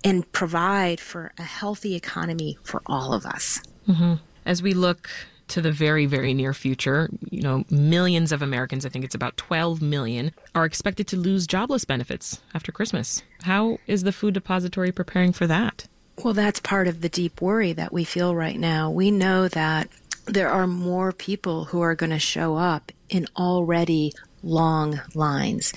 and 0.04 0.30
provide 0.32 1.00
for 1.00 1.32
a 1.38 1.44
healthy 1.44 1.96
economy 1.96 2.58
for 2.64 2.82
all 2.86 3.14
of 3.14 3.26
us. 3.26 3.62
Mm-hmm. 3.88 4.16
As 4.46 4.62
we 4.62 4.74
look 4.74 5.10
to 5.48 5.62
the 5.62 5.72
very, 5.72 6.06
very 6.06 6.34
near 6.34 6.54
future, 6.54 7.10
you 7.30 7.42
know, 7.42 7.64
millions 7.70 8.32
of 8.32 8.42
Americans, 8.42 8.86
I 8.86 8.90
think 8.90 9.06
it's 9.06 9.16
about 9.16 9.38
12 9.38 9.82
million, 9.82 10.32
are 10.54 10.66
expected 10.66 11.08
to 11.08 11.18
lose 11.18 11.46
jobless 11.46 11.86
benefits 11.86 12.42
after 12.54 12.72
Christmas. 12.72 13.24
How 13.44 13.78
is 13.88 14.04
the 14.04 14.12
Food 14.12 14.34
Depository 14.34 14.92
preparing 14.92 15.34
for 15.34 15.46
that? 15.48 15.88
Well, 16.24 16.34
that's 16.34 16.60
part 16.60 16.88
of 16.88 17.02
the 17.02 17.10
deep 17.10 17.42
worry 17.42 17.74
that 17.74 17.92
we 17.92 18.06
feel 18.06 18.36
right 18.36 18.58
now. 18.58 18.90
We 18.90 19.12
know 19.12 19.48
that 19.50 19.90
there 20.26 20.50
are 20.50 20.68
more 20.68 21.12
people 21.12 21.66
who 21.66 21.82
are 21.82 21.96
going 21.96 22.12
to 22.12 22.20
show 22.20 22.56
up 22.56 22.92
in 23.10 23.28
already 23.36 24.14
long 24.44 25.02
lines. 25.14 25.74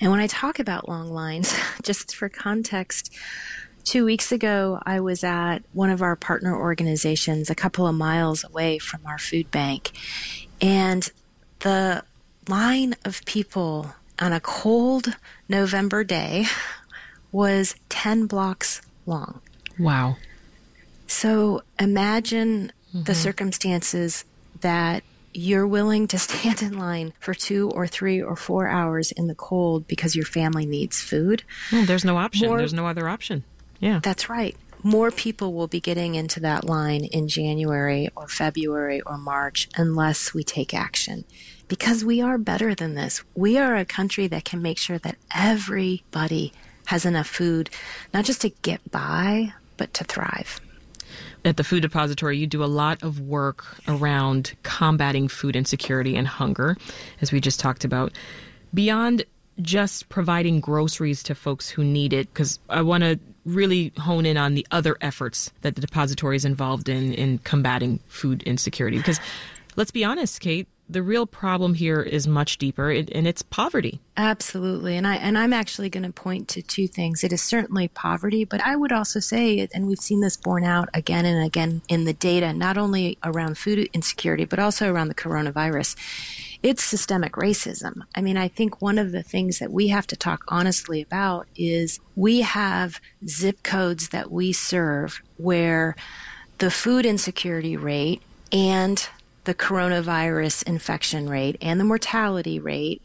And 0.00 0.10
when 0.10 0.20
I 0.20 0.26
talk 0.26 0.58
about 0.58 0.88
long 0.88 1.10
lines, 1.10 1.54
just 1.82 2.14
for 2.14 2.28
context, 2.28 3.12
two 3.84 4.04
weeks 4.04 4.30
ago, 4.32 4.80
I 4.84 5.00
was 5.00 5.24
at 5.24 5.58
one 5.72 5.90
of 5.90 6.02
our 6.02 6.16
partner 6.16 6.56
organizations 6.56 7.50
a 7.50 7.54
couple 7.54 7.86
of 7.86 7.94
miles 7.94 8.44
away 8.44 8.78
from 8.78 9.04
our 9.06 9.18
food 9.18 9.50
bank. 9.50 9.92
And 10.60 11.10
the 11.60 12.04
line 12.48 12.94
of 13.04 13.24
people 13.24 13.94
on 14.18 14.32
a 14.32 14.40
cold 14.40 15.16
November 15.48 16.04
day 16.04 16.46
was 17.32 17.74
10 17.88 18.26
blocks 18.26 18.82
long. 19.06 19.40
Wow. 19.78 20.16
So 21.06 21.62
imagine 21.78 22.72
mm-hmm. 22.90 23.04
the 23.04 23.14
circumstances 23.14 24.24
that 24.60 25.02
you're 25.32 25.66
willing 25.66 26.08
to 26.08 26.18
stand 26.18 26.62
in 26.62 26.78
line 26.78 27.12
for 27.20 27.34
two 27.34 27.70
or 27.70 27.86
three 27.86 28.20
or 28.20 28.36
four 28.36 28.68
hours 28.68 29.12
in 29.12 29.26
the 29.26 29.34
cold 29.34 29.86
because 29.86 30.16
your 30.16 30.24
family 30.24 30.66
needs 30.66 31.00
food. 31.00 31.42
Well, 31.72 31.84
there's 31.86 32.04
no 32.04 32.16
option. 32.16 32.48
More, 32.48 32.58
there's 32.58 32.74
no 32.74 32.86
other 32.86 33.08
option. 33.08 33.44
Yeah. 33.78 34.00
That's 34.02 34.28
right. 34.28 34.56
More 34.82 35.10
people 35.10 35.52
will 35.52 35.66
be 35.66 35.80
getting 35.80 36.14
into 36.14 36.40
that 36.40 36.64
line 36.64 37.04
in 37.04 37.28
January 37.28 38.08
or 38.16 38.28
February 38.28 39.02
or 39.02 39.18
March 39.18 39.68
unless 39.76 40.32
we 40.32 40.42
take 40.42 40.72
action. 40.72 41.24
Because 41.68 42.04
we 42.04 42.20
are 42.20 42.38
better 42.38 42.74
than 42.74 42.94
this. 42.94 43.22
We 43.34 43.56
are 43.56 43.76
a 43.76 43.84
country 43.84 44.26
that 44.28 44.44
can 44.44 44.60
make 44.60 44.78
sure 44.78 44.98
that 44.98 45.16
everybody 45.36 46.52
has 46.86 47.04
enough 47.04 47.28
food, 47.28 47.70
not 48.12 48.24
just 48.24 48.40
to 48.40 48.48
get 48.48 48.90
by, 48.90 49.52
but 49.76 49.94
to 49.94 50.04
thrive 50.04 50.60
at 51.44 51.56
the 51.56 51.64
Food 51.64 51.82
Depository, 51.82 52.38
you 52.38 52.46
do 52.46 52.62
a 52.62 52.66
lot 52.66 53.02
of 53.02 53.20
work 53.20 53.64
around 53.88 54.52
combating 54.62 55.28
food 55.28 55.56
insecurity 55.56 56.16
and 56.16 56.26
hunger, 56.26 56.76
as 57.20 57.32
we 57.32 57.40
just 57.40 57.60
talked 57.60 57.84
about. 57.84 58.12
Beyond 58.72 59.24
just 59.60 60.08
providing 60.08 60.60
groceries 60.60 61.22
to 61.24 61.34
folks 61.34 61.68
who 61.68 61.84
need 61.84 62.12
it, 62.12 62.32
because 62.32 62.58
I 62.68 62.82
want 62.82 63.04
to 63.04 63.18
really 63.44 63.92
hone 63.98 64.26
in 64.26 64.36
on 64.36 64.54
the 64.54 64.66
other 64.70 64.96
efforts 65.00 65.50
that 65.62 65.74
the 65.74 65.80
depository 65.80 66.36
is 66.36 66.44
involved 66.44 66.88
in 66.88 67.12
in 67.14 67.38
combating 67.38 68.00
food 68.06 68.42
insecurity. 68.44 68.98
Because 68.98 69.20
let's 69.76 69.90
be 69.90 70.04
honest, 70.04 70.40
Kate, 70.40 70.68
the 70.90 71.02
real 71.02 71.26
problem 71.26 71.74
here 71.74 72.00
is 72.00 72.26
much 72.26 72.58
deeper 72.58 72.90
and 72.90 73.26
it's 73.26 73.42
poverty. 73.42 74.00
Absolutely. 74.16 74.96
And 74.96 75.06
I 75.06 75.16
and 75.16 75.38
I'm 75.38 75.52
actually 75.52 75.88
going 75.88 76.02
to 76.02 76.12
point 76.12 76.48
to 76.48 76.62
two 76.62 76.88
things. 76.88 77.22
It 77.22 77.32
is 77.32 77.42
certainly 77.42 77.88
poverty, 77.88 78.44
but 78.44 78.60
I 78.62 78.76
would 78.76 78.92
also 78.92 79.20
say 79.20 79.68
and 79.72 79.86
we've 79.86 80.00
seen 80.00 80.20
this 80.20 80.36
borne 80.36 80.64
out 80.64 80.88
again 80.92 81.24
and 81.24 81.44
again 81.44 81.82
in 81.88 82.04
the 82.04 82.12
data 82.12 82.52
not 82.52 82.76
only 82.76 83.18
around 83.22 83.56
food 83.56 83.88
insecurity 83.92 84.44
but 84.44 84.58
also 84.58 84.92
around 84.92 85.08
the 85.08 85.14
coronavirus. 85.14 85.96
It's 86.62 86.84
systemic 86.84 87.32
racism. 87.32 88.02
I 88.14 88.20
mean, 88.20 88.36
I 88.36 88.48
think 88.48 88.82
one 88.82 88.98
of 88.98 89.12
the 89.12 89.22
things 89.22 89.60
that 89.60 89.72
we 89.72 89.88
have 89.88 90.06
to 90.08 90.16
talk 90.16 90.44
honestly 90.48 91.00
about 91.00 91.46
is 91.56 92.00
we 92.16 92.42
have 92.42 93.00
zip 93.26 93.62
codes 93.62 94.10
that 94.10 94.30
we 94.30 94.52
serve 94.52 95.22
where 95.38 95.96
the 96.58 96.70
food 96.70 97.06
insecurity 97.06 97.78
rate 97.78 98.20
and 98.52 99.08
the 99.50 99.54
coronavirus 99.56 100.62
infection 100.68 101.28
rate 101.28 101.56
and 101.60 101.80
the 101.80 101.84
mortality 101.84 102.60
rate 102.60 103.02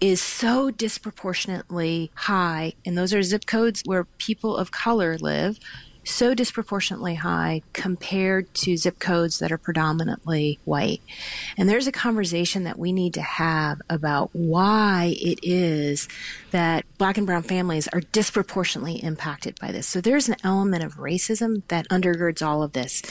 is 0.00 0.18
so 0.18 0.70
disproportionately 0.70 2.10
high, 2.14 2.72
and 2.86 2.96
those 2.96 3.12
are 3.12 3.22
zip 3.22 3.44
codes 3.44 3.82
where 3.84 4.04
people 4.16 4.56
of 4.56 4.70
color 4.70 5.18
live, 5.18 5.60
so 6.04 6.34
disproportionately 6.34 7.14
high 7.16 7.62
compared 7.72 8.52
to 8.54 8.76
zip 8.76 8.98
codes 8.98 9.38
that 9.38 9.52
are 9.52 9.58
predominantly 9.58 10.58
white. 10.64 11.00
And 11.56 11.68
there's 11.68 11.86
a 11.86 11.92
conversation 11.92 12.64
that 12.64 12.78
we 12.78 12.92
need 12.92 13.14
to 13.14 13.22
have 13.22 13.80
about 13.88 14.30
why 14.32 15.14
it 15.20 15.38
is 15.42 16.08
that 16.50 16.84
black 16.98 17.18
and 17.18 17.26
brown 17.26 17.42
families 17.42 17.88
are 17.88 18.00
disproportionately 18.00 19.02
impacted 19.02 19.58
by 19.60 19.72
this. 19.72 19.88
So 19.88 20.00
there's 20.00 20.28
an 20.28 20.36
element 20.44 20.84
of 20.84 20.94
racism 20.96 21.62
that 21.68 21.88
undergirds 21.88 22.46
all 22.46 22.62
of 22.62 22.72
this. 22.72 23.02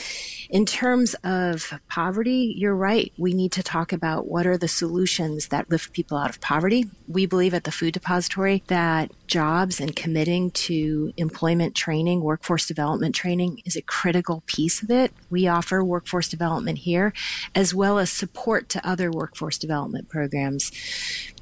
In 0.50 0.64
terms 0.66 1.14
of 1.24 1.72
poverty, 1.88 2.54
you're 2.56 2.74
right. 2.74 3.12
We 3.18 3.34
need 3.34 3.52
to 3.52 3.62
talk 3.62 3.92
about 3.92 4.26
what 4.26 4.46
are 4.46 4.56
the 4.56 4.68
solutions 4.68 5.48
that 5.48 5.70
lift 5.70 5.92
people 5.92 6.16
out 6.16 6.30
of 6.30 6.40
poverty. 6.40 6.86
We 7.08 7.26
believe 7.26 7.54
at 7.54 7.64
the 7.64 7.72
Food 7.72 7.92
Depository 7.94 8.62
that 8.68 9.10
jobs 9.26 9.80
and 9.80 9.96
committing 9.96 10.50
to 10.52 11.12
employment 11.16 11.74
training, 11.74 12.22
workforce 12.22 12.66
development 12.66 13.14
training 13.14 13.62
is 13.64 13.76
a 13.76 13.82
critical 13.82 14.42
piece 14.46 14.82
of 14.82 14.90
it. 14.90 15.12
We 15.30 15.46
offer 15.46 15.84
workforce 15.84 16.28
development 16.28 16.78
here, 16.78 17.12
as 17.54 17.74
well 17.74 17.98
as 17.98 18.10
support 18.10 18.68
to 18.70 18.86
other 18.86 19.10
workforce 19.10 19.58
development 19.58 20.08
programs 20.08 20.70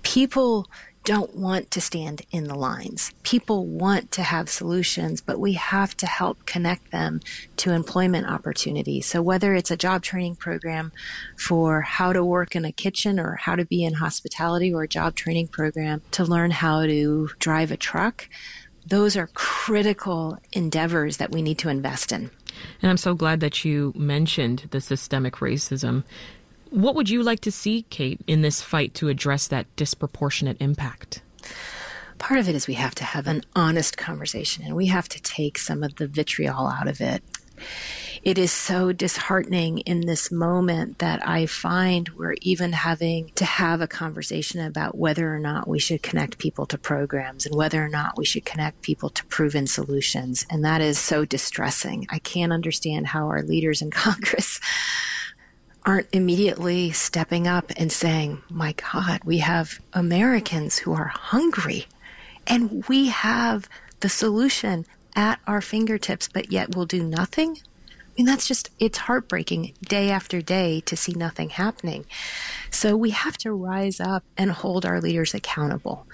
people 0.03 0.69
don't 1.05 1.35
want 1.35 1.71
to 1.73 1.81
stand 1.81 2.23
in 2.31 2.45
the 2.45 2.55
lines. 2.55 3.13
People 3.23 3.67
want 3.67 4.13
to 4.13 4.23
have 4.23 4.49
solutions, 4.49 5.21
but 5.21 5.41
we 5.41 5.55
have 5.55 5.97
to 5.97 6.07
help 6.07 6.47
connect 6.47 6.91
them 6.91 7.21
to 7.57 7.73
employment 7.73 8.29
opportunities. 8.29 9.07
So 9.07 9.23
whether 9.23 9.55
it's 9.55 9.71
a 9.71 9.77
job 9.77 10.03
training 10.03 10.37
program 10.37 10.93
for 11.37 11.81
how 11.81 12.13
to 12.13 12.25
work 12.25 12.55
in 12.55 12.65
a 12.65 12.73
kitchen 12.73 13.19
or 13.19 13.37
how 13.37 13.57
to 13.57 13.65
be 13.65 13.85
in 13.85 13.95
hospitality 13.95 14.73
or 14.73 14.85
a 14.85 14.89
job 14.89 15.15
training 15.15 15.49
program 15.49 16.03
to 16.13 16.25
learn 16.25 16.51
how 16.51 16.87
to 16.87 17.31
drive 17.39 17.71
a 17.71 17.77
truck, 17.77 18.29
those 18.87 19.17
are 19.17 19.29
critical 19.29 20.39
endeavors 20.53 21.19
that 21.19 21.31
we 21.31 21.43
need 21.43 21.59
to 21.59 21.69
invest 21.69 22.13
in. 22.13 22.31
And 22.81 22.91
I'm 22.91 22.97
so 22.97 23.15
glad 23.15 23.41
that 23.41 23.65
you 23.65 23.93
mentioned 23.97 24.69
the 24.71 24.81
systemic 24.81 25.37
racism 25.37 26.05
what 26.73 26.95
would 26.95 27.11
you 27.11 27.23
like 27.23 27.41
to 27.41 27.52
see, 27.52 27.83
Kate, 27.91 28.21
in 28.26 28.43
this 28.43 28.62
fight 28.62 28.95
to 28.95 29.09
address 29.09 29.47
that 29.49 29.75
disproportionate 29.76 30.57
impact? 30.59 31.23
Part 32.19 32.41
of 32.41 32.49
it 32.49 32.55
is 32.55 32.67
we 32.67 32.75
have 32.75 32.95
to 32.97 33.05
have 33.05 33.26
an 33.26 33.43
honest 33.55 33.99
conversation 33.99 34.64
and 34.64 34.75
we 34.75 34.87
have 34.87 35.09
to 35.11 35.21
take 35.21 35.59
some 35.59 35.83
of 35.83 35.97
the 35.97 36.07
vitriol 36.07 36.69
out 36.69 36.88
of 36.88 37.00
it. 37.00 37.23
It 38.23 38.38
is 38.38 38.52
so 38.52 38.93
disheartening 38.93 39.79
in 39.79 40.02
this 40.02 40.31
moment 40.31 41.00
that 41.00 41.26
I 41.29 41.47
find 41.47 42.09
we're 42.11 42.37
even 42.41 42.73
having 42.73 43.33
to 43.35 43.45
have 43.45 43.81
a 43.81 43.88
conversation 43.88 44.61
about 44.61 44.97
whether 44.97 45.35
or 45.35 45.41
not 45.41 45.67
we 45.67 45.81
should 45.81 46.02
connect 46.02 46.38
people 46.38 46.64
to 46.67 46.79
programs 46.79 47.45
and 47.45 47.57
whether 47.57 47.85
or 47.85 47.88
not 47.88 48.17
we 48.17 48.25
should 48.25 48.45
connect 48.45 48.83
people 48.83 49.11
to 49.11 49.25
proven 49.26 49.67
solutions. 49.67 50.47
And 50.49 50.64
that 50.64 50.81
is 50.81 50.99
so 50.99 51.25
distressing. 51.25 52.07
I 52.11 52.21
can't 52.21 52.52
understand 52.52 53.09
how 53.09 53.26
our 53.26 53.43
leaders 53.43 53.83
in 53.83 53.91
Congress 53.91 54.61
aren't 55.85 56.09
immediately 56.12 56.93
stepping 56.93 57.47
up 57.47 57.73
and 57.77 57.91
saying, 57.91 58.43
my 58.49 58.75
God, 58.93 59.21
we 59.25 59.39
have 59.39 59.81
Americans 59.93 60.79
who 60.79 60.93
are 60.93 61.12
hungry 61.15 61.87
and 62.47 62.85
we 62.89 63.09
have 63.09 63.69
the 64.01 64.09
solution 64.09 64.87
at 65.15 65.41
our 65.47 65.61
fingertips, 65.61 66.29
but 66.29 66.51
yet 66.53 66.75
we'll 66.75 66.87
do 66.87 67.03
nothing? 67.03 67.59
I 68.12 68.14
mean, 68.19 68.26
that's 68.26 68.47
just, 68.47 68.69
it's 68.78 68.99
heartbreaking 68.99 69.73
day 69.81 70.11
after 70.11 70.42
day 70.42 70.81
to 70.83 70.97
see 70.97 71.14
nothing 71.14 71.49
happening. 71.49 72.04
So 72.71 72.95
we 72.95 73.09
have 73.09 73.38
to 73.38 73.54
rise 73.54 74.00
up 74.00 74.23
and 74.37 74.52
hold 74.52 74.85
our 74.85 75.00
leaders 75.00 75.33
accountable. 75.33 76.07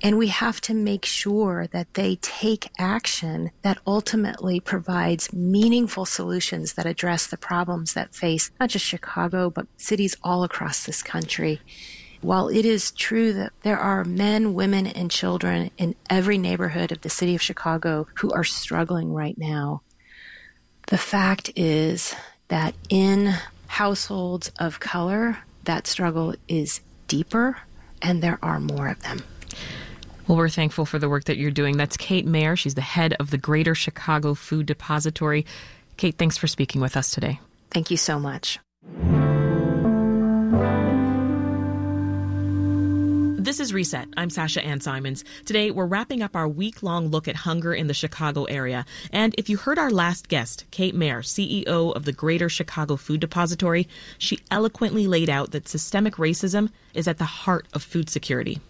And 0.00 0.16
we 0.16 0.28
have 0.28 0.60
to 0.62 0.74
make 0.74 1.04
sure 1.04 1.66
that 1.72 1.92
they 1.94 2.16
take 2.22 2.70
action 2.78 3.50
that 3.62 3.78
ultimately 3.84 4.60
provides 4.60 5.32
meaningful 5.32 6.04
solutions 6.04 6.74
that 6.74 6.86
address 6.86 7.26
the 7.26 7.36
problems 7.36 7.94
that 7.94 8.14
face 8.14 8.52
not 8.60 8.68
just 8.70 8.84
Chicago, 8.84 9.50
but 9.50 9.66
cities 9.76 10.16
all 10.22 10.44
across 10.44 10.86
this 10.86 11.02
country. 11.02 11.60
While 12.20 12.48
it 12.48 12.64
is 12.64 12.92
true 12.92 13.32
that 13.32 13.52
there 13.62 13.78
are 13.78 14.04
men, 14.04 14.54
women, 14.54 14.86
and 14.86 15.10
children 15.10 15.72
in 15.78 15.96
every 16.08 16.38
neighborhood 16.38 16.92
of 16.92 17.00
the 17.00 17.10
city 17.10 17.34
of 17.34 17.42
Chicago 17.42 18.06
who 18.14 18.30
are 18.30 18.44
struggling 18.44 19.12
right 19.12 19.36
now, 19.36 19.82
the 20.86 20.98
fact 20.98 21.50
is 21.56 22.14
that 22.48 22.74
in 22.88 23.34
households 23.66 24.50
of 24.58 24.80
color, 24.80 25.38
that 25.64 25.86
struggle 25.86 26.34
is 26.48 26.80
deeper 27.08 27.56
and 28.02 28.22
there 28.22 28.38
are 28.42 28.60
more 28.60 28.88
of 28.88 29.02
them. 29.02 29.22
Well, 30.26 30.38
we're 30.38 30.48
thankful 30.48 30.86
for 30.86 30.98
the 30.98 31.08
work 31.08 31.24
that 31.24 31.36
you're 31.36 31.50
doing. 31.50 31.76
That's 31.76 31.96
Kate 31.96 32.26
Maehr. 32.26 32.56
She's 32.56 32.74
the 32.74 32.80
head 32.80 33.14
of 33.20 33.30
the 33.30 33.38
Greater 33.38 33.74
Chicago 33.74 34.34
Food 34.34 34.66
Depository. 34.66 35.44
Kate, 35.96 36.16
thanks 36.16 36.36
for 36.36 36.46
speaking 36.46 36.80
with 36.80 36.96
us 36.96 37.10
today. 37.10 37.40
Thank 37.70 37.90
you 37.90 37.96
so 37.96 38.18
much. 38.18 38.58
This 43.44 43.60
is 43.60 43.74
Reset. 43.74 44.08
I'm 44.16 44.30
Sasha 44.30 44.64
Ann 44.64 44.80
Simons. 44.80 45.22
Today, 45.44 45.70
we're 45.70 45.84
wrapping 45.84 46.22
up 46.22 46.34
our 46.34 46.48
week 46.48 46.82
long 46.82 47.08
look 47.08 47.28
at 47.28 47.36
hunger 47.36 47.74
in 47.74 47.88
the 47.88 47.92
Chicago 47.92 48.44
area. 48.44 48.86
And 49.12 49.34
if 49.36 49.50
you 49.50 49.58
heard 49.58 49.78
our 49.78 49.90
last 49.90 50.28
guest, 50.28 50.64
Kate 50.70 50.94
Maehr, 50.94 51.18
CEO 51.18 51.94
of 51.94 52.06
the 52.06 52.12
Greater 52.12 52.48
Chicago 52.48 52.96
Food 52.96 53.20
Depository, 53.20 53.86
she 54.16 54.38
eloquently 54.50 55.06
laid 55.06 55.28
out 55.28 55.50
that 55.50 55.68
systemic 55.68 56.14
racism 56.14 56.70
is 56.94 57.06
at 57.06 57.18
the 57.18 57.26
heart 57.26 57.66
of 57.74 57.82
food 57.82 58.08
security. 58.08 58.60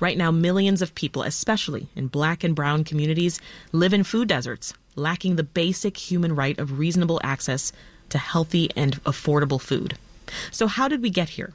Right 0.00 0.16
now, 0.16 0.30
millions 0.30 0.80
of 0.80 0.94
people, 0.94 1.22
especially 1.22 1.88
in 1.94 2.06
black 2.06 2.42
and 2.42 2.56
brown 2.56 2.84
communities, 2.84 3.38
live 3.72 3.92
in 3.92 4.04
food 4.04 4.28
deserts, 4.28 4.72
lacking 4.96 5.36
the 5.36 5.42
basic 5.42 5.98
human 5.98 6.34
right 6.34 6.58
of 6.58 6.78
reasonable 6.78 7.20
access 7.22 7.72
to 8.08 8.16
healthy 8.16 8.70
and 8.74 9.04
affordable 9.04 9.60
food. 9.60 9.98
So, 10.50 10.66
how 10.66 10.88
did 10.88 11.02
we 11.02 11.10
get 11.10 11.28
here? 11.28 11.52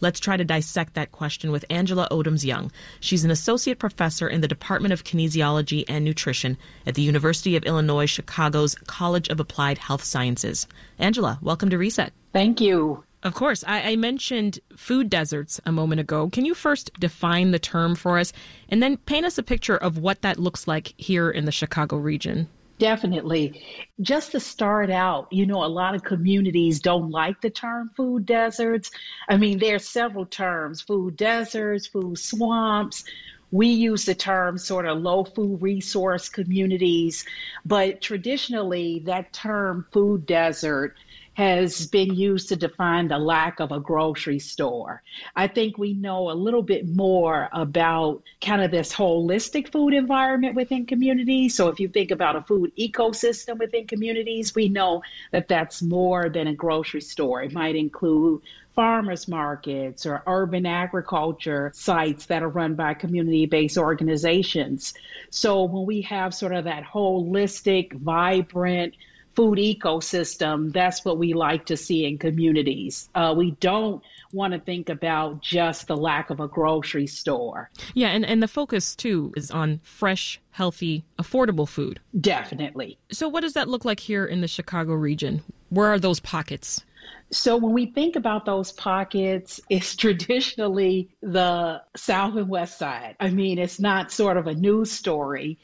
Let's 0.00 0.20
try 0.20 0.36
to 0.36 0.44
dissect 0.44 0.94
that 0.94 1.12
question 1.12 1.50
with 1.50 1.64
Angela 1.70 2.08
Odoms 2.10 2.44
Young. 2.44 2.70
She's 3.00 3.24
an 3.24 3.30
associate 3.30 3.78
professor 3.78 4.28
in 4.28 4.40
the 4.40 4.48
Department 4.48 4.92
of 4.92 5.04
Kinesiology 5.04 5.84
and 5.88 6.04
Nutrition 6.04 6.56
at 6.86 6.94
the 6.94 7.02
University 7.02 7.56
of 7.56 7.64
Illinois 7.64 8.06
Chicago's 8.06 8.74
College 8.86 9.28
of 9.28 9.40
Applied 9.40 9.78
Health 9.78 10.04
Sciences. 10.04 10.66
Angela, 10.98 11.38
welcome 11.42 11.70
to 11.70 11.78
Reset. 11.78 12.12
Thank 12.32 12.60
you. 12.60 13.04
Of 13.22 13.34
course. 13.34 13.64
I, 13.66 13.92
I, 13.92 13.96
mentioned 13.96 14.60
food 14.76 15.10
deserts 15.10 15.60
a 15.66 15.72
moment 15.72 16.00
ago. 16.00 16.28
Can 16.30 16.44
you 16.44 16.54
first 16.54 16.92
define 17.00 17.50
the 17.50 17.58
term 17.58 17.96
for 17.96 18.18
us 18.18 18.32
and 18.68 18.80
then 18.80 18.96
paint 18.96 19.26
us 19.26 19.38
a 19.38 19.42
picture 19.42 19.76
of 19.76 19.98
what 19.98 20.22
that 20.22 20.38
looks 20.38 20.68
like 20.68 20.94
here 20.96 21.28
in 21.28 21.44
the 21.44 21.52
Chicago 21.52 21.96
region? 21.96 22.48
Definitely. 22.78 23.60
Just 24.00 24.30
to 24.32 24.40
start 24.40 24.88
out, 24.90 25.26
you 25.32 25.46
know, 25.46 25.64
a 25.64 25.66
lot 25.66 25.96
of 25.96 26.04
communities 26.04 26.78
don't 26.80 27.10
like 27.10 27.40
the 27.40 27.50
term 27.50 27.90
food 27.96 28.24
deserts. 28.24 28.90
I 29.28 29.36
mean, 29.36 29.58
there 29.58 29.74
are 29.74 29.80
several 29.80 30.26
terms 30.26 30.80
food 30.80 31.16
deserts, 31.16 31.88
food 31.88 32.18
swamps. 32.18 33.02
We 33.50 33.66
use 33.68 34.04
the 34.04 34.14
term 34.14 34.58
sort 34.58 34.86
of 34.86 34.98
low 34.98 35.24
food 35.24 35.60
resource 35.60 36.28
communities, 36.28 37.24
but 37.64 38.00
traditionally, 38.00 39.02
that 39.06 39.32
term 39.32 39.86
food 39.90 40.26
desert 40.26 40.94
has 41.38 41.86
been 41.86 42.12
used 42.16 42.48
to 42.48 42.56
define 42.56 43.06
the 43.06 43.16
lack 43.16 43.60
of 43.60 43.70
a 43.70 43.78
grocery 43.78 44.40
store. 44.40 45.04
I 45.36 45.46
think 45.46 45.78
we 45.78 45.94
know 45.94 46.32
a 46.32 46.32
little 46.32 46.64
bit 46.64 46.88
more 46.88 47.48
about 47.52 48.24
kind 48.40 48.60
of 48.60 48.72
this 48.72 48.92
holistic 48.92 49.70
food 49.70 49.94
environment 49.94 50.56
within 50.56 50.84
communities. 50.84 51.54
So 51.54 51.68
if 51.68 51.78
you 51.78 51.86
think 51.86 52.10
about 52.10 52.34
a 52.34 52.42
food 52.42 52.72
ecosystem 52.76 53.56
within 53.56 53.86
communities, 53.86 54.56
we 54.56 54.68
know 54.68 55.00
that 55.30 55.46
that's 55.46 55.80
more 55.80 56.28
than 56.28 56.48
a 56.48 56.54
grocery 56.54 57.02
store. 57.02 57.44
It 57.44 57.52
might 57.52 57.76
include 57.76 58.42
farmers 58.74 59.28
markets 59.28 60.06
or 60.06 60.24
urban 60.26 60.66
agriculture 60.66 61.70
sites 61.72 62.26
that 62.26 62.42
are 62.42 62.48
run 62.48 62.74
by 62.74 62.94
community 62.94 63.46
based 63.46 63.78
organizations. 63.78 64.92
So 65.30 65.62
when 65.62 65.86
we 65.86 66.00
have 66.02 66.34
sort 66.34 66.52
of 66.52 66.64
that 66.64 66.82
holistic, 66.82 67.92
vibrant, 67.92 68.94
food 69.38 69.58
ecosystem, 69.60 70.72
that's 70.72 71.04
what 71.04 71.16
we 71.16 71.32
like 71.32 71.64
to 71.64 71.76
see 71.76 72.04
in 72.04 72.18
communities. 72.18 73.08
Uh, 73.14 73.32
we 73.38 73.52
don't 73.60 74.02
want 74.32 74.52
to 74.52 74.58
think 74.58 74.88
about 74.88 75.40
just 75.40 75.86
the 75.86 75.96
lack 75.96 76.30
of 76.30 76.40
a 76.40 76.48
grocery 76.48 77.06
store. 77.06 77.70
Yeah, 77.94 78.08
and, 78.08 78.26
and 78.26 78.42
the 78.42 78.48
focus 78.48 78.96
too 78.96 79.32
is 79.36 79.52
on 79.52 79.78
fresh, 79.84 80.40
healthy, 80.50 81.04
affordable 81.20 81.68
food. 81.68 82.00
Definitely. 82.20 82.98
So, 83.12 83.28
what 83.28 83.42
does 83.42 83.52
that 83.52 83.68
look 83.68 83.84
like 83.84 84.00
here 84.00 84.26
in 84.26 84.40
the 84.40 84.48
Chicago 84.48 84.94
region? 84.94 85.44
Where 85.68 85.86
are 85.86 86.00
those 86.00 86.18
pockets? 86.18 86.84
So 87.30 87.56
when 87.56 87.72
we 87.72 87.86
think 87.86 88.16
about 88.16 88.44
those 88.44 88.72
pockets, 88.72 89.60
it's 89.70 89.94
traditionally 89.94 91.10
the 91.22 91.80
South 91.96 92.34
and 92.34 92.48
West 92.48 92.76
Side. 92.76 93.14
I 93.20 93.30
mean, 93.30 93.60
it's 93.60 93.78
not 93.78 94.10
sort 94.10 94.36
of 94.36 94.48
a 94.48 94.54
news 94.54 94.90
story. 94.90 95.58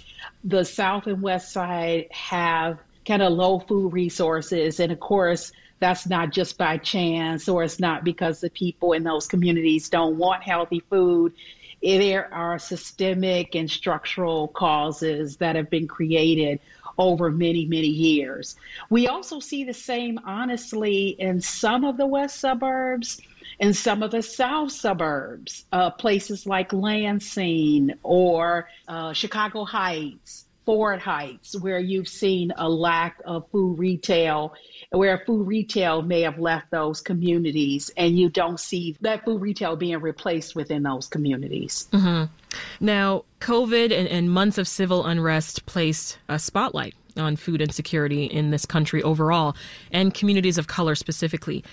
The 0.44 0.62
South 0.62 1.08
and 1.08 1.20
West 1.20 1.50
Side 1.50 2.06
have 2.12 2.78
kind 3.04 3.22
of 3.22 3.32
low 3.32 3.60
food 3.60 3.92
resources. 3.92 4.80
And 4.80 4.92
of 4.92 5.00
course, 5.00 5.52
that's 5.80 6.06
not 6.06 6.30
just 6.30 6.56
by 6.56 6.78
chance 6.78 7.48
or 7.48 7.62
it's 7.64 7.80
not 7.80 8.04
because 8.04 8.40
the 8.40 8.50
people 8.50 8.92
in 8.92 9.04
those 9.04 9.26
communities 9.26 9.88
don't 9.88 10.16
want 10.16 10.42
healthy 10.42 10.82
food. 10.88 11.34
There 11.82 12.32
are 12.32 12.58
systemic 12.58 13.54
and 13.54 13.70
structural 13.70 14.48
causes 14.48 15.36
that 15.36 15.56
have 15.56 15.68
been 15.68 15.86
created 15.86 16.60
over 16.96 17.30
many, 17.30 17.66
many 17.66 17.88
years. 17.88 18.56
We 18.88 19.08
also 19.08 19.40
see 19.40 19.64
the 19.64 19.74
same, 19.74 20.18
honestly, 20.24 21.08
in 21.18 21.40
some 21.40 21.84
of 21.84 21.96
the 21.96 22.06
west 22.06 22.40
suburbs 22.40 23.20
and 23.60 23.76
some 23.76 24.02
of 24.02 24.12
the 24.12 24.22
south 24.22 24.72
suburbs, 24.72 25.66
uh, 25.72 25.90
places 25.90 26.46
like 26.46 26.72
Lansing 26.72 27.92
or 28.02 28.68
uh, 28.88 29.12
Chicago 29.12 29.64
Heights 29.64 30.46
Ford 30.66 31.00
Heights, 31.00 31.58
where 31.60 31.78
you've 31.78 32.08
seen 32.08 32.52
a 32.56 32.68
lack 32.68 33.20
of 33.24 33.48
food 33.50 33.78
retail, 33.78 34.54
where 34.90 35.22
food 35.26 35.46
retail 35.46 36.02
may 36.02 36.22
have 36.22 36.38
left 36.38 36.70
those 36.70 37.00
communities, 37.00 37.90
and 37.96 38.18
you 38.18 38.28
don't 38.28 38.58
see 38.58 38.96
that 39.00 39.24
food 39.24 39.40
retail 39.40 39.76
being 39.76 39.98
replaced 39.98 40.56
within 40.56 40.82
those 40.82 41.06
communities. 41.06 41.88
Mm-hmm. 41.92 42.32
Now, 42.80 43.24
COVID 43.40 43.92
and, 43.92 44.08
and 44.08 44.30
months 44.30 44.58
of 44.58 44.66
civil 44.66 45.04
unrest 45.04 45.66
placed 45.66 46.18
a 46.28 46.38
spotlight 46.38 46.94
on 47.16 47.36
food 47.36 47.60
insecurity 47.60 48.24
in 48.24 48.50
this 48.50 48.66
country 48.66 49.02
overall, 49.02 49.54
and 49.92 50.14
communities 50.14 50.58
of 50.58 50.66
color 50.66 50.94
specifically. 50.94 51.64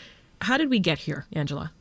How 0.41 0.57
did 0.57 0.69
we 0.69 0.79
get 0.79 0.99
here, 0.99 1.25
Angela? 1.33 1.71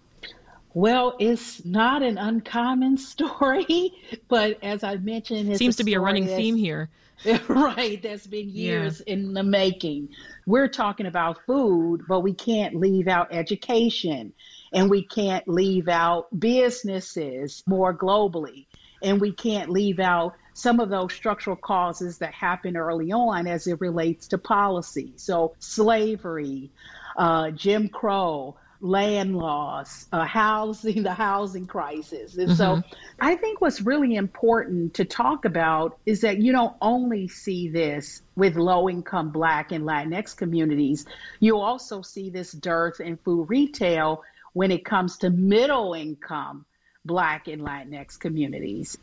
Well, 0.72 1.16
it's 1.18 1.64
not 1.64 2.02
an 2.02 2.18
uncommon 2.18 2.96
story, 2.98 3.92
but 4.28 4.58
as 4.62 4.84
I 4.84 4.96
mentioned, 4.96 5.50
it 5.50 5.58
seems 5.58 5.76
to 5.76 5.84
be 5.84 5.94
a 5.94 6.00
running 6.00 6.26
theme 6.26 6.56
here. 6.56 6.90
right, 7.48 8.02
that's 8.02 8.26
been 8.26 8.48
years 8.48 9.02
yeah. 9.06 9.14
in 9.14 9.34
the 9.34 9.42
making. 9.42 10.08
We're 10.46 10.68
talking 10.68 11.06
about 11.06 11.44
food, 11.46 12.02
but 12.08 12.20
we 12.20 12.32
can't 12.32 12.76
leave 12.76 13.08
out 13.08 13.28
education 13.30 14.32
and 14.72 14.88
we 14.88 15.02
can't 15.02 15.46
leave 15.46 15.88
out 15.88 16.28
businesses 16.38 17.62
more 17.66 17.94
globally. 17.94 18.66
And 19.02 19.20
we 19.20 19.32
can't 19.32 19.70
leave 19.70 19.98
out 19.98 20.34
some 20.52 20.80
of 20.80 20.88
those 20.90 21.12
structural 21.12 21.56
causes 21.56 22.18
that 22.18 22.32
happen 22.32 22.76
early 22.76 23.12
on 23.12 23.46
as 23.46 23.66
it 23.66 23.80
relates 23.80 24.28
to 24.28 24.38
policy. 24.38 25.12
So, 25.16 25.54
slavery, 25.58 26.70
uh, 27.16 27.50
Jim 27.50 27.88
Crow, 27.88 28.56
land 28.80 29.36
loss, 29.36 30.06
uh, 30.12 30.24
housing, 30.24 31.02
the 31.04 31.12
housing 31.12 31.66
crisis. 31.66 32.36
And 32.36 32.48
mm-hmm. 32.48 32.56
so 32.56 32.82
I 33.20 33.34
think 33.36 33.60
what's 33.60 33.80
really 33.80 34.16
important 34.16 34.94
to 34.94 35.04
talk 35.04 35.44
about 35.44 35.98
is 36.06 36.20
that 36.22 36.38
you 36.38 36.52
don't 36.52 36.76
only 36.80 37.28
see 37.28 37.68
this 37.68 38.22
with 38.36 38.56
low 38.56 38.88
income 38.88 39.30
Black 39.30 39.72
and 39.72 39.84
Latinx 39.84 40.36
communities, 40.36 41.04
you 41.40 41.58
also 41.58 42.02
see 42.02 42.30
this 42.30 42.52
dearth 42.52 43.00
in 43.00 43.16
food 43.18 43.44
retail 43.48 44.22
when 44.52 44.70
it 44.70 44.84
comes 44.84 45.18
to 45.18 45.30
middle 45.30 45.94
income 45.94 46.64
Black 47.04 47.48
and 47.48 47.62
Latinx 47.62 48.18
communities. 48.18 48.96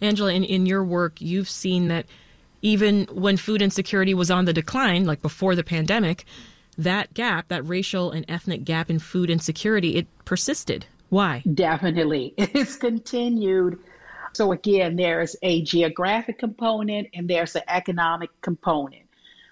Angela, 0.00 0.32
in, 0.32 0.44
in 0.44 0.66
your 0.66 0.84
work, 0.84 1.20
you've 1.20 1.48
seen 1.48 1.88
that 1.88 2.06
even 2.60 3.06
when 3.10 3.36
food 3.36 3.60
insecurity 3.60 4.14
was 4.14 4.30
on 4.30 4.44
the 4.44 4.52
decline, 4.52 5.04
like 5.04 5.20
before 5.20 5.54
the 5.54 5.64
pandemic, 5.64 6.24
that 6.78 7.14
gap, 7.14 7.48
that 7.48 7.66
racial 7.66 8.10
and 8.10 8.24
ethnic 8.28 8.64
gap 8.64 8.90
in 8.90 8.98
food 8.98 9.30
insecurity, 9.30 9.96
it 9.96 10.06
persisted. 10.24 10.86
Why? 11.08 11.42
Definitely. 11.54 12.34
It's 12.38 12.76
continued. 12.76 13.78
So, 14.32 14.52
again, 14.52 14.96
there's 14.96 15.36
a 15.42 15.62
geographic 15.62 16.38
component 16.38 17.08
and 17.12 17.28
there's 17.28 17.54
an 17.54 17.62
economic 17.68 18.30
component. 18.40 19.02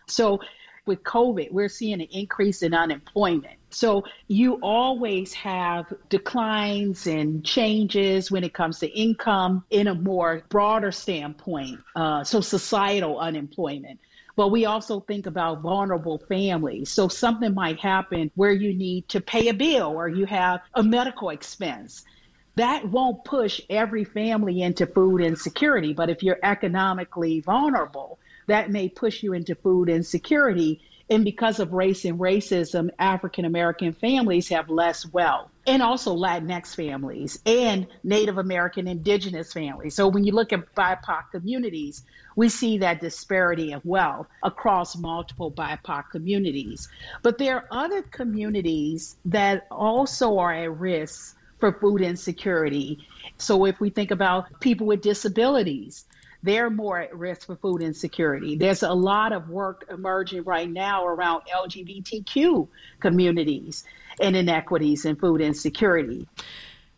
So, 0.06 0.40
with 0.86 1.02
COVID, 1.02 1.52
we're 1.52 1.68
seeing 1.68 2.00
an 2.00 2.08
increase 2.10 2.62
in 2.62 2.72
unemployment. 2.72 3.60
So 3.70 4.04
you 4.26 4.54
always 4.62 5.32
have 5.34 5.92
declines 6.08 7.06
and 7.06 7.44
changes 7.44 8.30
when 8.30 8.42
it 8.42 8.52
comes 8.52 8.80
to 8.80 8.88
income 8.88 9.64
in 9.70 9.86
a 9.86 9.94
more 9.94 10.42
broader 10.48 10.90
standpoint. 10.90 11.78
Uh, 11.94 12.24
so 12.24 12.40
societal 12.40 13.18
unemployment. 13.18 14.00
But 14.40 14.52
we 14.52 14.64
also 14.64 15.00
think 15.00 15.26
about 15.26 15.60
vulnerable 15.60 16.16
families. 16.16 16.88
So 16.88 17.08
something 17.08 17.52
might 17.52 17.78
happen 17.78 18.30
where 18.36 18.52
you 18.52 18.72
need 18.72 19.06
to 19.10 19.20
pay 19.20 19.48
a 19.48 19.52
bill 19.52 19.88
or 19.88 20.08
you 20.08 20.24
have 20.24 20.62
a 20.72 20.82
medical 20.82 21.28
expense. 21.28 22.06
That 22.56 22.88
won't 22.88 23.22
push 23.26 23.60
every 23.68 24.02
family 24.02 24.62
into 24.62 24.86
food 24.86 25.20
insecurity. 25.20 25.92
But 25.92 26.08
if 26.08 26.22
you're 26.22 26.38
economically 26.42 27.40
vulnerable, 27.40 28.18
that 28.46 28.70
may 28.70 28.88
push 28.88 29.22
you 29.22 29.34
into 29.34 29.54
food 29.56 29.90
insecurity. 29.90 30.80
And 31.10 31.22
because 31.22 31.60
of 31.60 31.74
race 31.74 32.06
and 32.06 32.18
racism, 32.18 32.88
African 32.98 33.44
American 33.44 33.92
families 33.92 34.48
have 34.48 34.70
less 34.70 35.04
wealth 35.12 35.50
and 35.66 35.82
also 35.82 36.16
Latinx 36.16 36.74
families 36.74 37.40
and 37.46 37.86
Native 38.02 38.38
American 38.38 38.88
indigenous 38.88 39.52
families. 39.52 39.94
So 39.94 40.08
when 40.08 40.24
you 40.24 40.32
look 40.32 40.52
at 40.52 40.74
BIPOC 40.74 41.30
communities, 41.32 42.02
we 42.36 42.48
see 42.48 42.78
that 42.78 43.00
disparity 43.00 43.72
of 43.72 43.84
wealth 43.84 44.26
across 44.42 44.96
multiple 44.96 45.50
BIPOC 45.50 46.10
communities. 46.10 46.88
But 47.22 47.38
there 47.38 47.56
are 47.56 47.66
other 47.70 48.02
communities 48.02 49.16
that 49.26 49.66
also 49.70 50.38
are 50.38 50.52
at 50.52 50.78
risk 50.78 51.36
for 51.58 51.72
food 51.72 52.00
insecurity. 52.00 52.98
So 53.36 53.66
if 53.66 53.78
we 53.80 53.90
think 53.90 54.10
about 54.10 54.60
people 54.60 54.86
with 54.86 55.02
disabilities, 55.02 56.06
they're 56.42 56.70
more 56.70 57.00
at 57.00 57.16
risk 57.16 57.46
for 57.46 57.56
food 57.56 57.82
insecurity. 57.82 58.56
There's 58.56 58.82
a 58.82 58.92
lot 58.92 59.32
of 59.32 59.48
work 59.48 59.84
emerging 59.90 60.44
right 60.44 60.70
now 60.70 61.06
around 61.06 61.42
LGBTQ 61.54 62.68
communities 63.00 63.84
and 64.20 64.36
inequities 64.36 65.04
in 65.04 65.16
food 65.16 65.40
insecurity. 65.40 66.26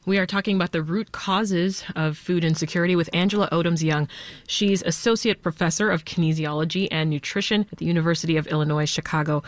We 0.04 0.18
are 0.18 0.26
talking 0.26 0.56
about 0.56 0.72
the 0.72 0.82
root 0.82 1.12
causes 1.12 1.84
of 1.94 2.18
food 2.18 2.42
insecurity 2.42 2.96
with 2.96 3.08
Angela 3.12 3.48
Odoms 3.52 3.84
Young. 3.84 4.08
She's 4.48 4.82
Associate 4.82 5.40
Professor 5.40 5.90
of 5.90 6.04
Kinesiology 6.04 6.88
and 6.90 7.08
Nutrition 7.08 7.66
at 7.70 7.78
the 7.78 7.84
University 7.84 8.36
of 8.36 8.48
Illinois 8.48 8.84
Chicago. 8.84 9.44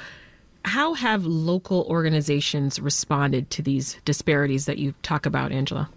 How 0.64 0.94
have 0.94 1.26
local 1.26 1.84
organizations 1.90 2.80
responded 2.80 3.50
to 3.50 3.62
these 3.62 3.98
disparities 4.04 4.66
that 4.66 4.78
you 4.78 4.94
talk 5.02 5.26
about, 5.26 5.50
Angela? 5.50 5.90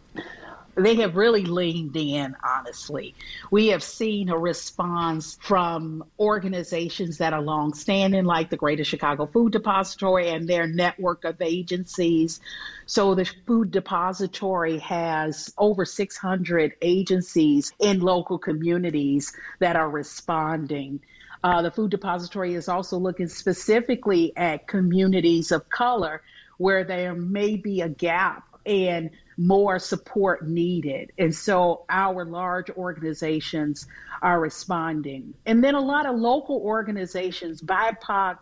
They 0.77 0.95
have 0.95 1.15
really 1.15 1.43
leaned 1.43 1.95
in, 1.95 2.35
honestly. 2.47 3.15
We 3.49 3.67
have 3.67 3.81
seen 3.81 4.29
a 4.29 4.37
response 4.37 5.37
from 5.41 6.03
organizations 6.19 7.17
that 7.17 7.33
are 7.33 7.41
longstanding, 7.41 8.25
like 8.25 8.51
the 8.51 8.57
Greater 8.57 8.83
Chicago 8.83 9.25
Food 9.25 9.53
Depository 9.53 10.29
and 10.29 10.47
their 10.47 10.67
network 10.67 11.23
of 11.25 11.41
agencies. 11.41 12.39
So 12.85 13.15
the 13.15 13.25
Food 13.47 13.71
Depository 13.71 14.77
has 14.79 15.51
over 15.57 15.83
600 15.83 16.73
agencies 16.81 17.73
in 17.79 17.99
local 17.99 18.37
communities 18.37 19.33
that 19.59 19.75
are 19.75 19.89
responding. 19.89 20.99
Uh, 21.43 21.63
the 21.63 21.71
Food 21.71 21.89
Depository 21.89 22.53
is 22.53 22.69
also 22.69 22.97
looking 22.97 23.27
specifically 23.27 24.31
at 24.37 24.67
communities 24.67 25.51
of 25.51 25.67
color 25.69 26.21
where 26.57 26.83
there 26.83 27.13
may 27.13 27.55
be 27.55 27.81
a 27.81 27.89
gap 27.89 28.46
and 28.67 29.09
more 29.37 29.79
support 29.79 30.47
needed. 30.47 31.11
And 31.17 31.33
so 31.33 31.85
our 31.89 32.25
large 32.25 32.69
organizations 32.71 33.87
are 34.21 34.39
responding. 34.39 35.33
And 35.45 35.63
then 35.63 35.75
a 35.75 35.81
lot 35.81 36.05
of 36.05 36.15
local 36.15 36.57
organizations, 36.57 37.61
BIPOC 37.61 38.37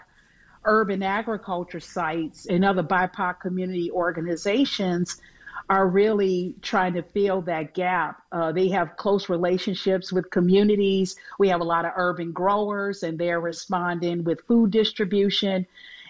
urban 0.65 1.03
agriculture 1.03 1.79
sites, 1.79 2.47
and 2.47 2.65
other 2.65 2.83
BIPOC 2.83 3.39
community 3.39 3.91
organizations 3.91 5.21
are 5.69 5.87
really 5.87 6.55
trying 6.61 6.93
to 6.93 7.01
fill 7.01 7.41
that 7.41 7.73
gap. 7.73 8.21
Uh, 8.31 8.51
they 8.51 8.69
have 8.69 8.97
close 8.97 9.29
relationships 9.29 10.11
with 10.11 10.29
communities. 10.29 11.15
We 11.39 11.49
have 11.49 11.61
a 11.61 11.63
lot 11.63 11.85
of 11.85 11.91
urban 11.95 12.31
growers, 12.31 13.03
and 13.03 13.17
they're 13.17 13.39
responding 13.39 14.23
with 14.23 14.41
food 14.47 14.71
distribution. 14.71 15.65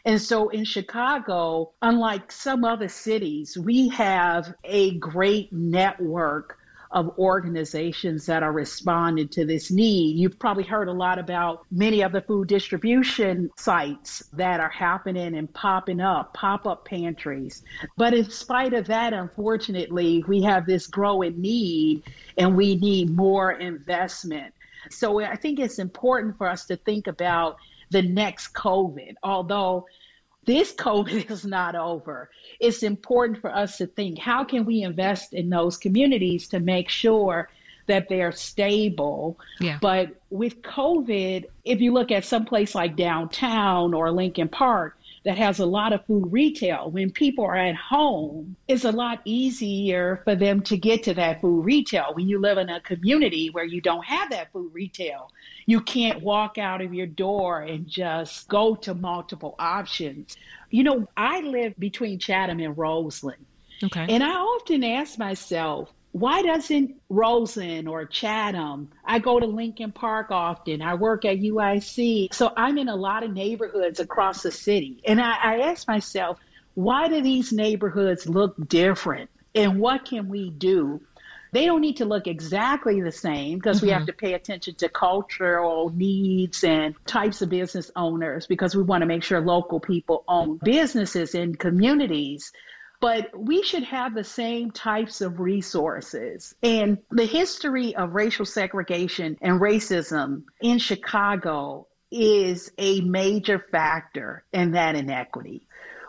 And 0.06 0.22
so 0.22 0.50
in 0.50 0.64
Chicago, 0.64 1.72
unlike 1.82 2.32
some 2.32 2.64
other 2.64 2.88
cities, 2.88 3.58
we 3.58 3.90
have 3.90 4.54
a 4.64 4.98
great 5.00 5.52
network 5.52 6.60
of 6.92 7.18
organizations 7.18 8.26
that 8.28 8.44
are 8.44 8.54
responding 8.54 9.28
to 9.28 9.44
this 9.46 9.72
need. 9.72 10.16
You've 10.18 10.40
probably 10.40 10.64
heard 10.64 10.88
a 10.88 10.94
lot 10.94 11.18
about 11.18 11.66
many 11.72 12.02
of 12.02 12.12
the 12.12 12.22
food 12.22 12.48
distribution 12.48 13.50
sites 13.58 14.30
that 14.34 14.60
are 14.60 14.70
happening 14.70 15.36
and 15.36 15.52
popping 15.54 16.00
up, 16.00 16.34
pop 16.34 16.68
up 16.68 16.86
pantries. 16.86 17.64
But 17.98 18.14
in 18.14 18.30
spite 18.30 18.74
of 18.74 18.86
that, 18.88 19.12
unfortunately, 19.12 20.24
we 20.28 20.42
have 20.44 20.68
this 20.68 20.88
growing 20.88 21.42
need 21.42 22.04
and 22.38 22.56
we 22.56 22.76
need 22.76 23.10
more 23.10 23.54
investment. 23.54 24.54
So 24.90 25.20
I 25.20 25.36
think 25.36 25.60
it's 25.60 25.80
important 25.80 26.38
for 26.38 26.48
us 26.48 26.66
to 26.68 26.78
think 26.78 27.08
about 27.08 27.58
the 27.90 28.02
next 28.02 28.54
COVID, 28.54 29.16
although 29.24 29.86
this 30.46 30.74
COVID 30.74 31.30
is 31.32 31.46
not 31.46 31.76
over. 31.76 32.30
It's 32.60 32.84
important 32.84 33.40
for 33.40 33.54
us 33.54 33.78
to 33.78 33.88
think 33.88 34.20
how 34.20 34.44
can 34.44 34.66
we 34.66 34.84
invest 34.84 35.34
in 35.34 35.50
those 35.50 35.78
communities 35.78 36.48
to 36.50 36.60
make 36.60 36.90
sure 36.90 37.50
that 37.88 38.10
they're 38.10 38.32
stable. 38.32 39.38
Yeah. 39.60 39.78
But 39.82 40.16
with 40.30 40.62
COVID, 40.62 41.46
if 41.64 41.82
you 41.82 41.94
look 41.94 42.12
at 42.12 42.26
some 42.26 42.46
place 42.46 42.74
like 42.74 42.96
downtown 42.96 43.94
or 43.94 44.12
Lincoln 44.12 44.50
Park, 44.50 44.95
that 45.26 45.38
has 45.40 45.60
a 45.60 45.66
lot 45.66 45.92
of 45.92 46.06
food 46.06 46.32
retail. 46.32 46.92
When 46.92 47.12
people 47.12 47.46
are 47.46 47.56
at 47.56 47.76
home, 47.76 48.56
it's 48.68 48.86
a 48.86 48.92
lot 48.92 49.22
easier 49.26 50.22
for 50.24 50.36
them 50.36 50.62
to 50.62 50.78
get 50.78 51.02
to 51.04 51.16
that 51.16 51.42
food 51.42 51.66
retail. 51.66 52.12
When 52.14 52.30
you 52.30 52.40
live 52.40 52.60
in 52.60 52.70
a 52.70 52.80
community 52.80 53.50
where 53.50 53.66
you 53.66 53.82
don't 53.82 54.06
have 54.06 54.30
that 54.30 54.52
food 54.54 54.72
retail, 54.72 55.32
you 55.66 55.82
can't 55.82 56.22
walk 56.22 56.60
out 56.60 56.82
of 56.82 56.94
your 56.94 57.08
door 57.08 57.62
and 57.62 57.88
just 57.88 58.48
go 58.48 58.76
to 58.76 58.94
multiple 58.94 59.56
options. 59.58 60.38
You 60.70 60.84
know, 60.84 61.08
I 61.18 61.42
live 61.42 61.74
between 61.80 62.20
Chatham 62.20 62.60
and 62.60 62.78
Roseland. 62.78 63.46
Okay. 63.84 64.06
And 64.08 64.24
I 64.24 64.36
often 64.36 64.84
ask 64.84 65.18
myself, 65.18 65.92
why 66.16 66.42
doesn't 66.42 66.96
Rosen 67.10 67.90
or 67.90 68.06
Chatham? 68.06 68.90
I 69.04 69.20
go 69.20 69.38
to 69.38 69.46
Lincoln 69.46 69.92
Park 69.92 70.32
often. 70.32 70.82
I 70.82 70.94
work 70.94 71.26
at 71.26 71.40
UIC. 71.40 72.34
So 72.34 72.54
I'm 72.56 72.78
in 72.78 72.88
a 72.88 72.96
lot 72.96 73.24
of 73.24 73.34
neighborhoods 73.34 74.00
across 74.00 74.42
the 74.42 74.50
city. 74.50 75.02
And 75.06 75.20
I, 75.20 75.36
I 75.44 75.60
ask 75.60 75.90
myself, 75.90 76.40
why 76.76 77.10
do 77.10 77.22
these 77.22 77.52
neighborhoods 77.52 78.30
look 78.30 78.56
different? 78.70 79.30
And 79.56 79.78
what 79.78 80.06
can 80.06 80.30
we 80.30 80.52
do? 80.52 81.02
They 81.52 81.66
don't 81.66 81.82
need 81.82 81.98
to 81.98 82.06
look 82.06 82.28
exactly 82.28 83.02
the 83.02 83.12
same 83.12 83.58
because 83.58 83.78
mm-hmm. 83.80 83.88
we 83.88 83.92
have 83.92 84.04
mm-hmm. 84.04 84.08
to 84.08 84.14
pay 84.14 84.34
attention 84.36 84.76
to 84.76 84.88
cultural 84.88 85.92
needs 85.94 86.64
and 86.64 86.96
types 87.06 87.42
of 87.42 87.50
business 87.50 87.92
owners 87.98 88.48
because 88.48 88.74
we 88.74 88.84
want 88.84 89.02
to 89.02 89.06
make 89.06 89.24
sure 89.24 89.42
local 89.42 89.82
people 89.82 90.24
own 90.30 90.62
businesses 90.64 91.36
in 91.36 91.56
communities 91.56 92.54
but 93.06 93.30
we 93.38 93.62
should 93.62 93.84
have 93.84 94.16
the 94.16 94.24
same 94.24 94.72
types 94.72 95.22
of 95.22 95.40
resources. 95.40 96.56
And 96.64 96.98
the 97.12 97.28
history 97.28 97.96
of 97.96 98.16
racial 98.16 98.46
segregation 98.46 99.38
and 99.42 99.62
racism 99.62 100.42
in 100.60 100.80
Chicago 100.80 101.86
is 102.10 102.72
a 102.80 103.02
major 103.02 103.64
factor 103.72 104.44
in 104.54 104.72
that 104.72 104.96
inequity. 104.96 105.68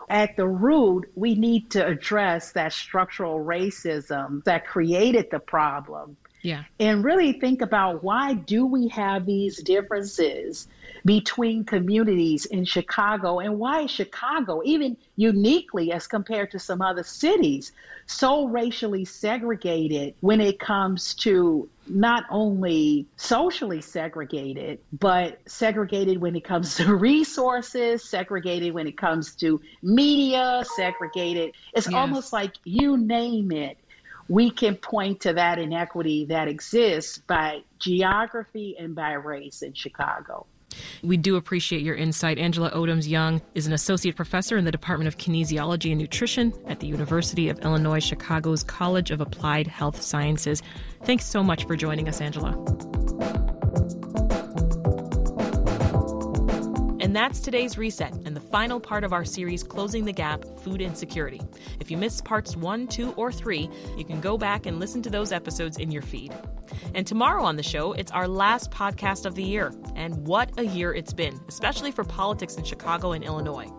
At 0.09 0.37
the 0.37 0.47
root, 0.47 1.05
we 1.13 1.35
need 1.35 1.69
to 1.71 1.85
address 1.85 2.53
that 2.53 2.73
structural 2.73 3.45
racism 3.45 4.43
that 4.45 4.65
created 4.65 5.27
the 5.29 5.39
problem 5.39 6.17
yeah. 6.41 6.63
And 6.79 7.03
really 7.03 7.33
think 7.33 7.61
about 7.61 8.03
why 8.03 8.33
do 8.33 8.65
we 8.65 8.87
have 8.89 9.25
these 9.25 9.61
differences 9.63 10.67
between 11.07 11.63
communities 11.63 12.45
in 12.47 12.65
Chicago 12.65 13.39
and 13.39 13.57
why 13.57 13.83
is 13.83 13.91
Chicago, 13.91 14.61
even 14.65 14.97
uniquely 15.15 15.93
as 15.93 16.05
compared 16.05 16.51
to 16.51 16.59
some 16.59 16.81
other 16.81 17.01
cities, 17.01 17.71
so 18.07 18.45
racially 18.47 19.05
segregated 19.05 20.15
when 20.19 20.41
it 20.41 20.59
comes 20.59 21.13
to 21.13 21.69
not 21.87 22.25
only 22.29 23.07
socially 23.15 23.79
segregated, 23.79 24.79
but 24.99 25.39
segregated 25.47 26.19
when 26.19 26.35
it 26.35 26.43
comes 26.43 26.75
to 26.75 26.93
resources, 27.09 28.03
segregated 28.03 28.73
when 28.73 28.85
it 28.85 28.97
comes 28.97 29.33
to 29.33 29.61
media, 29.81 30.61
segregated. 30.75 31.53
It's 31.73 31.87
yes. 31.87 31.95
almost 31.95 32.33
like 32.33 32.51
you 32.65 32.97
name 32.97 33.53
it 33.53 33.77
we 34.29 34.51
can 34.51 34.75
point 34.75 35.21
to 35.21 35.31
that 35.31 35.57
inequity 35.57 36.25
that 36.25 36.49
exists 36.49 37.17
by 37.17 37.61
geography 37.79 38.75
and 38.77 38.93
by 38.93 39.13
race 39.13 39.61
in 39.61 39.73
Chicago. 39.73 40.45
We 41.03 41.17
do 41.17 41.35
appreciate 41.35 41.81
your 41.81 41.95
insight. 41.95 42.37
Angela 42.37 42.71
Odoms 42.71 43.07
Young 43.07 43.41
is 43.55 43.67
an 43.67 43.73
associate 43.73 44.15
professor 44.15 44.57
in 44.57 44.65
the 44.65 44.71
Department 44.71 45.07
of 45.07 45.17
Kinesiology 45.17 45.91
and 45.91 45.99
Nutrition 45.99 46.53
at 46.67 46.79
the 46.79 46.87
University 46.87 47.49
of 47.49 47.59
Illinois 47.59 47.99
Chicago's 47.99 48.63
College 48.63 49.11
of 49.11 49.21
Applied 49.21 49.67
Health 49.67 50.01
Sciences. 50.01 50.61
Thanks 51.03 51.25
so 51.25 51.43
much 51.43 51.65
for 51.65 51.75
joining 51.75 52.07
us, 52.07 52.21
Angela. 52.21 52.53
That's 57.17 57.39
today's 57.39 57.79
reset 57.79 58.13
and 58.25 58.35
the 58.35 58.39
final 58.39 58.79
part 58.79 59.03
of 59.03 59.11
our 59.11 59.25
series, 59.25 59.63
Closing 59.63 60.05
the 60.05 60.13
Gap 60.13 60.45
Food 60.59 60.83
Insecurity. 60.83 61.41
If 61.79 61.89
you 61.89 61.97
missed 61.97 62.23
parts 62.23 62.55
one, 62.55 62.87
two, 62.87 63.11
or 63.13 63.31
three, 63.31 63.71
you 63.97 64.05
can 64.05 64.21
go 64.21 64.37
back 64.37 64.67
and 64.67 64.79
listen 64.79 65.01
to 65.01 65.09
those 65.09 65.31
episodes 65.31 65.77
in 65.77 65.89
your 65.89 66.03
feed. 66.03 66.31
And 66.93 67.07
tomorrow 67.07 67.43
on 67.43 67.55
the 67.55 67.63
show, 67.63 67.93
it's 67.93 68.11
our 68.11 68.27
last 68.27 68.69
podcast 68.69 69.25
of 69.25 69.33
the 69.33 69.43
year. 69.43 69.73
And 69.95 70.27
what 70.27 70.59
a 70.59 70.63
year 70.63 70.93
it's 70.93 71.13
been, 71.13 71.39
especially 71.47 71.89
for 71.89 72.03
politics 72.03 72.55
in 72.55 72.63
Chicago 72.63 73.13
and 73.13 73.23
Illinois. 73.23 73.71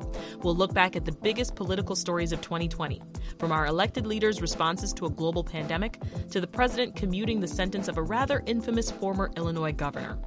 We'll 0.43 0.57
look 0.57 0.75
back 0.75 0.97
at 0.97 1.05
the 1.05 1.13
biggest 1.13 1.55
political 1.55 1.95
stories 1.95 2.33
of 2.33 2.41
2020, 2.41 3.01
from 3.39 3.53
our 3.53 3.67
elected 3.67 4.07
leaders' 4.07 4.41
responses 4.41 4.93
to 4.95 5.07
a 5.07 5.11
global 5.11 5.45
pandemic 5.45 6.01
to 6.31 6.41
the 6.41 6.47
president 6.47 6.97
commuting 6.97 7.41
the 7.41 7.49
sentence 7.49 7.87
of 7.87 7.99
a 7.99 8.03
rather 8.03 8.43
infamous 8.47 8.91
former 8.91 9.31
Illinois 9.37 9.73
governor. 9.73 10.19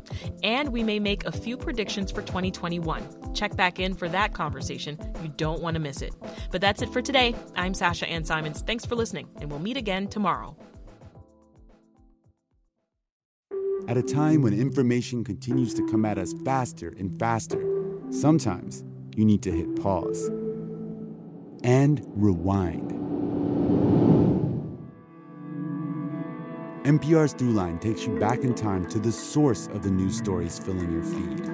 And 0.44 0.70
we 0.70 0.84
may 0.84 1.00
make 1.00 1.26
a 1.26 1.32
few 1.32 1.58
predictions 1.58 2.12
for 2.12 2.22
2021. 2.22 3.01
Check 3.34 3.56
back 3.56 3.80
in 3.80 3.94
for 3.94 4.10
that 4.10 4.34
conversation. 4.34 4.98
You 5.24 5.30
don't 5.38 5.62
want 5.62 5.76
to 5.76 5.80
miss 5.80 6.02
it. 6.02 6.14
But 6.52 6.62
that's 6.62 6.82
it 6.82 6.90
for 6.90 7.02
today. 7.02 7.36
I'm 7.56 7.74
Sasha 7.74 8.08
Ann 8.08 8.24
Simons. 8.24 8.62
Thanks 8.62 8.86
for 8.86 8.96
listening, 8.96 9.28
and 9.40 9.50
we'll 9.50 9.60
meet 9.60 9.78
again 9.78 10.08
tomorrow. 10.08 10.56
At 13.88 13.98
a 13.98 14.04
time 14.04 14.42
when 14.42 14.54
information 14.54 15.24
continues 15.24 15.74
to 15.74 15.86
come 15.88 16.06
at 16.06 16.18
us 16.18 16.34
faster 16.46 16.94
and 16.98 17.18
faster, 17.20 17.62
sometimes 18.10 18.84
you 19.16 19.26
need 19.26 19.42
to 19.44 19.52
hit 19.52 19.82
pause 19.82 20.30
and 21.64 22.02
rewind. 22.16 22.92
NPR's 26.84 27.34
Throughline 27.36 27.80
takes 27.80 28.06
you 28.06 28.18
back 28.18 28.40
in 28.40 28.56
time 28.56 28.88
to 28.90 29.00
the 29.00 29.12
source 29.12 29.68
of 29.68 29.84
the 29.84 29.92
news 29.92 30.18
stories 30.18 30.58
filling 30.58 30.92
your 30.92 31.04
feed. 31.04 31.54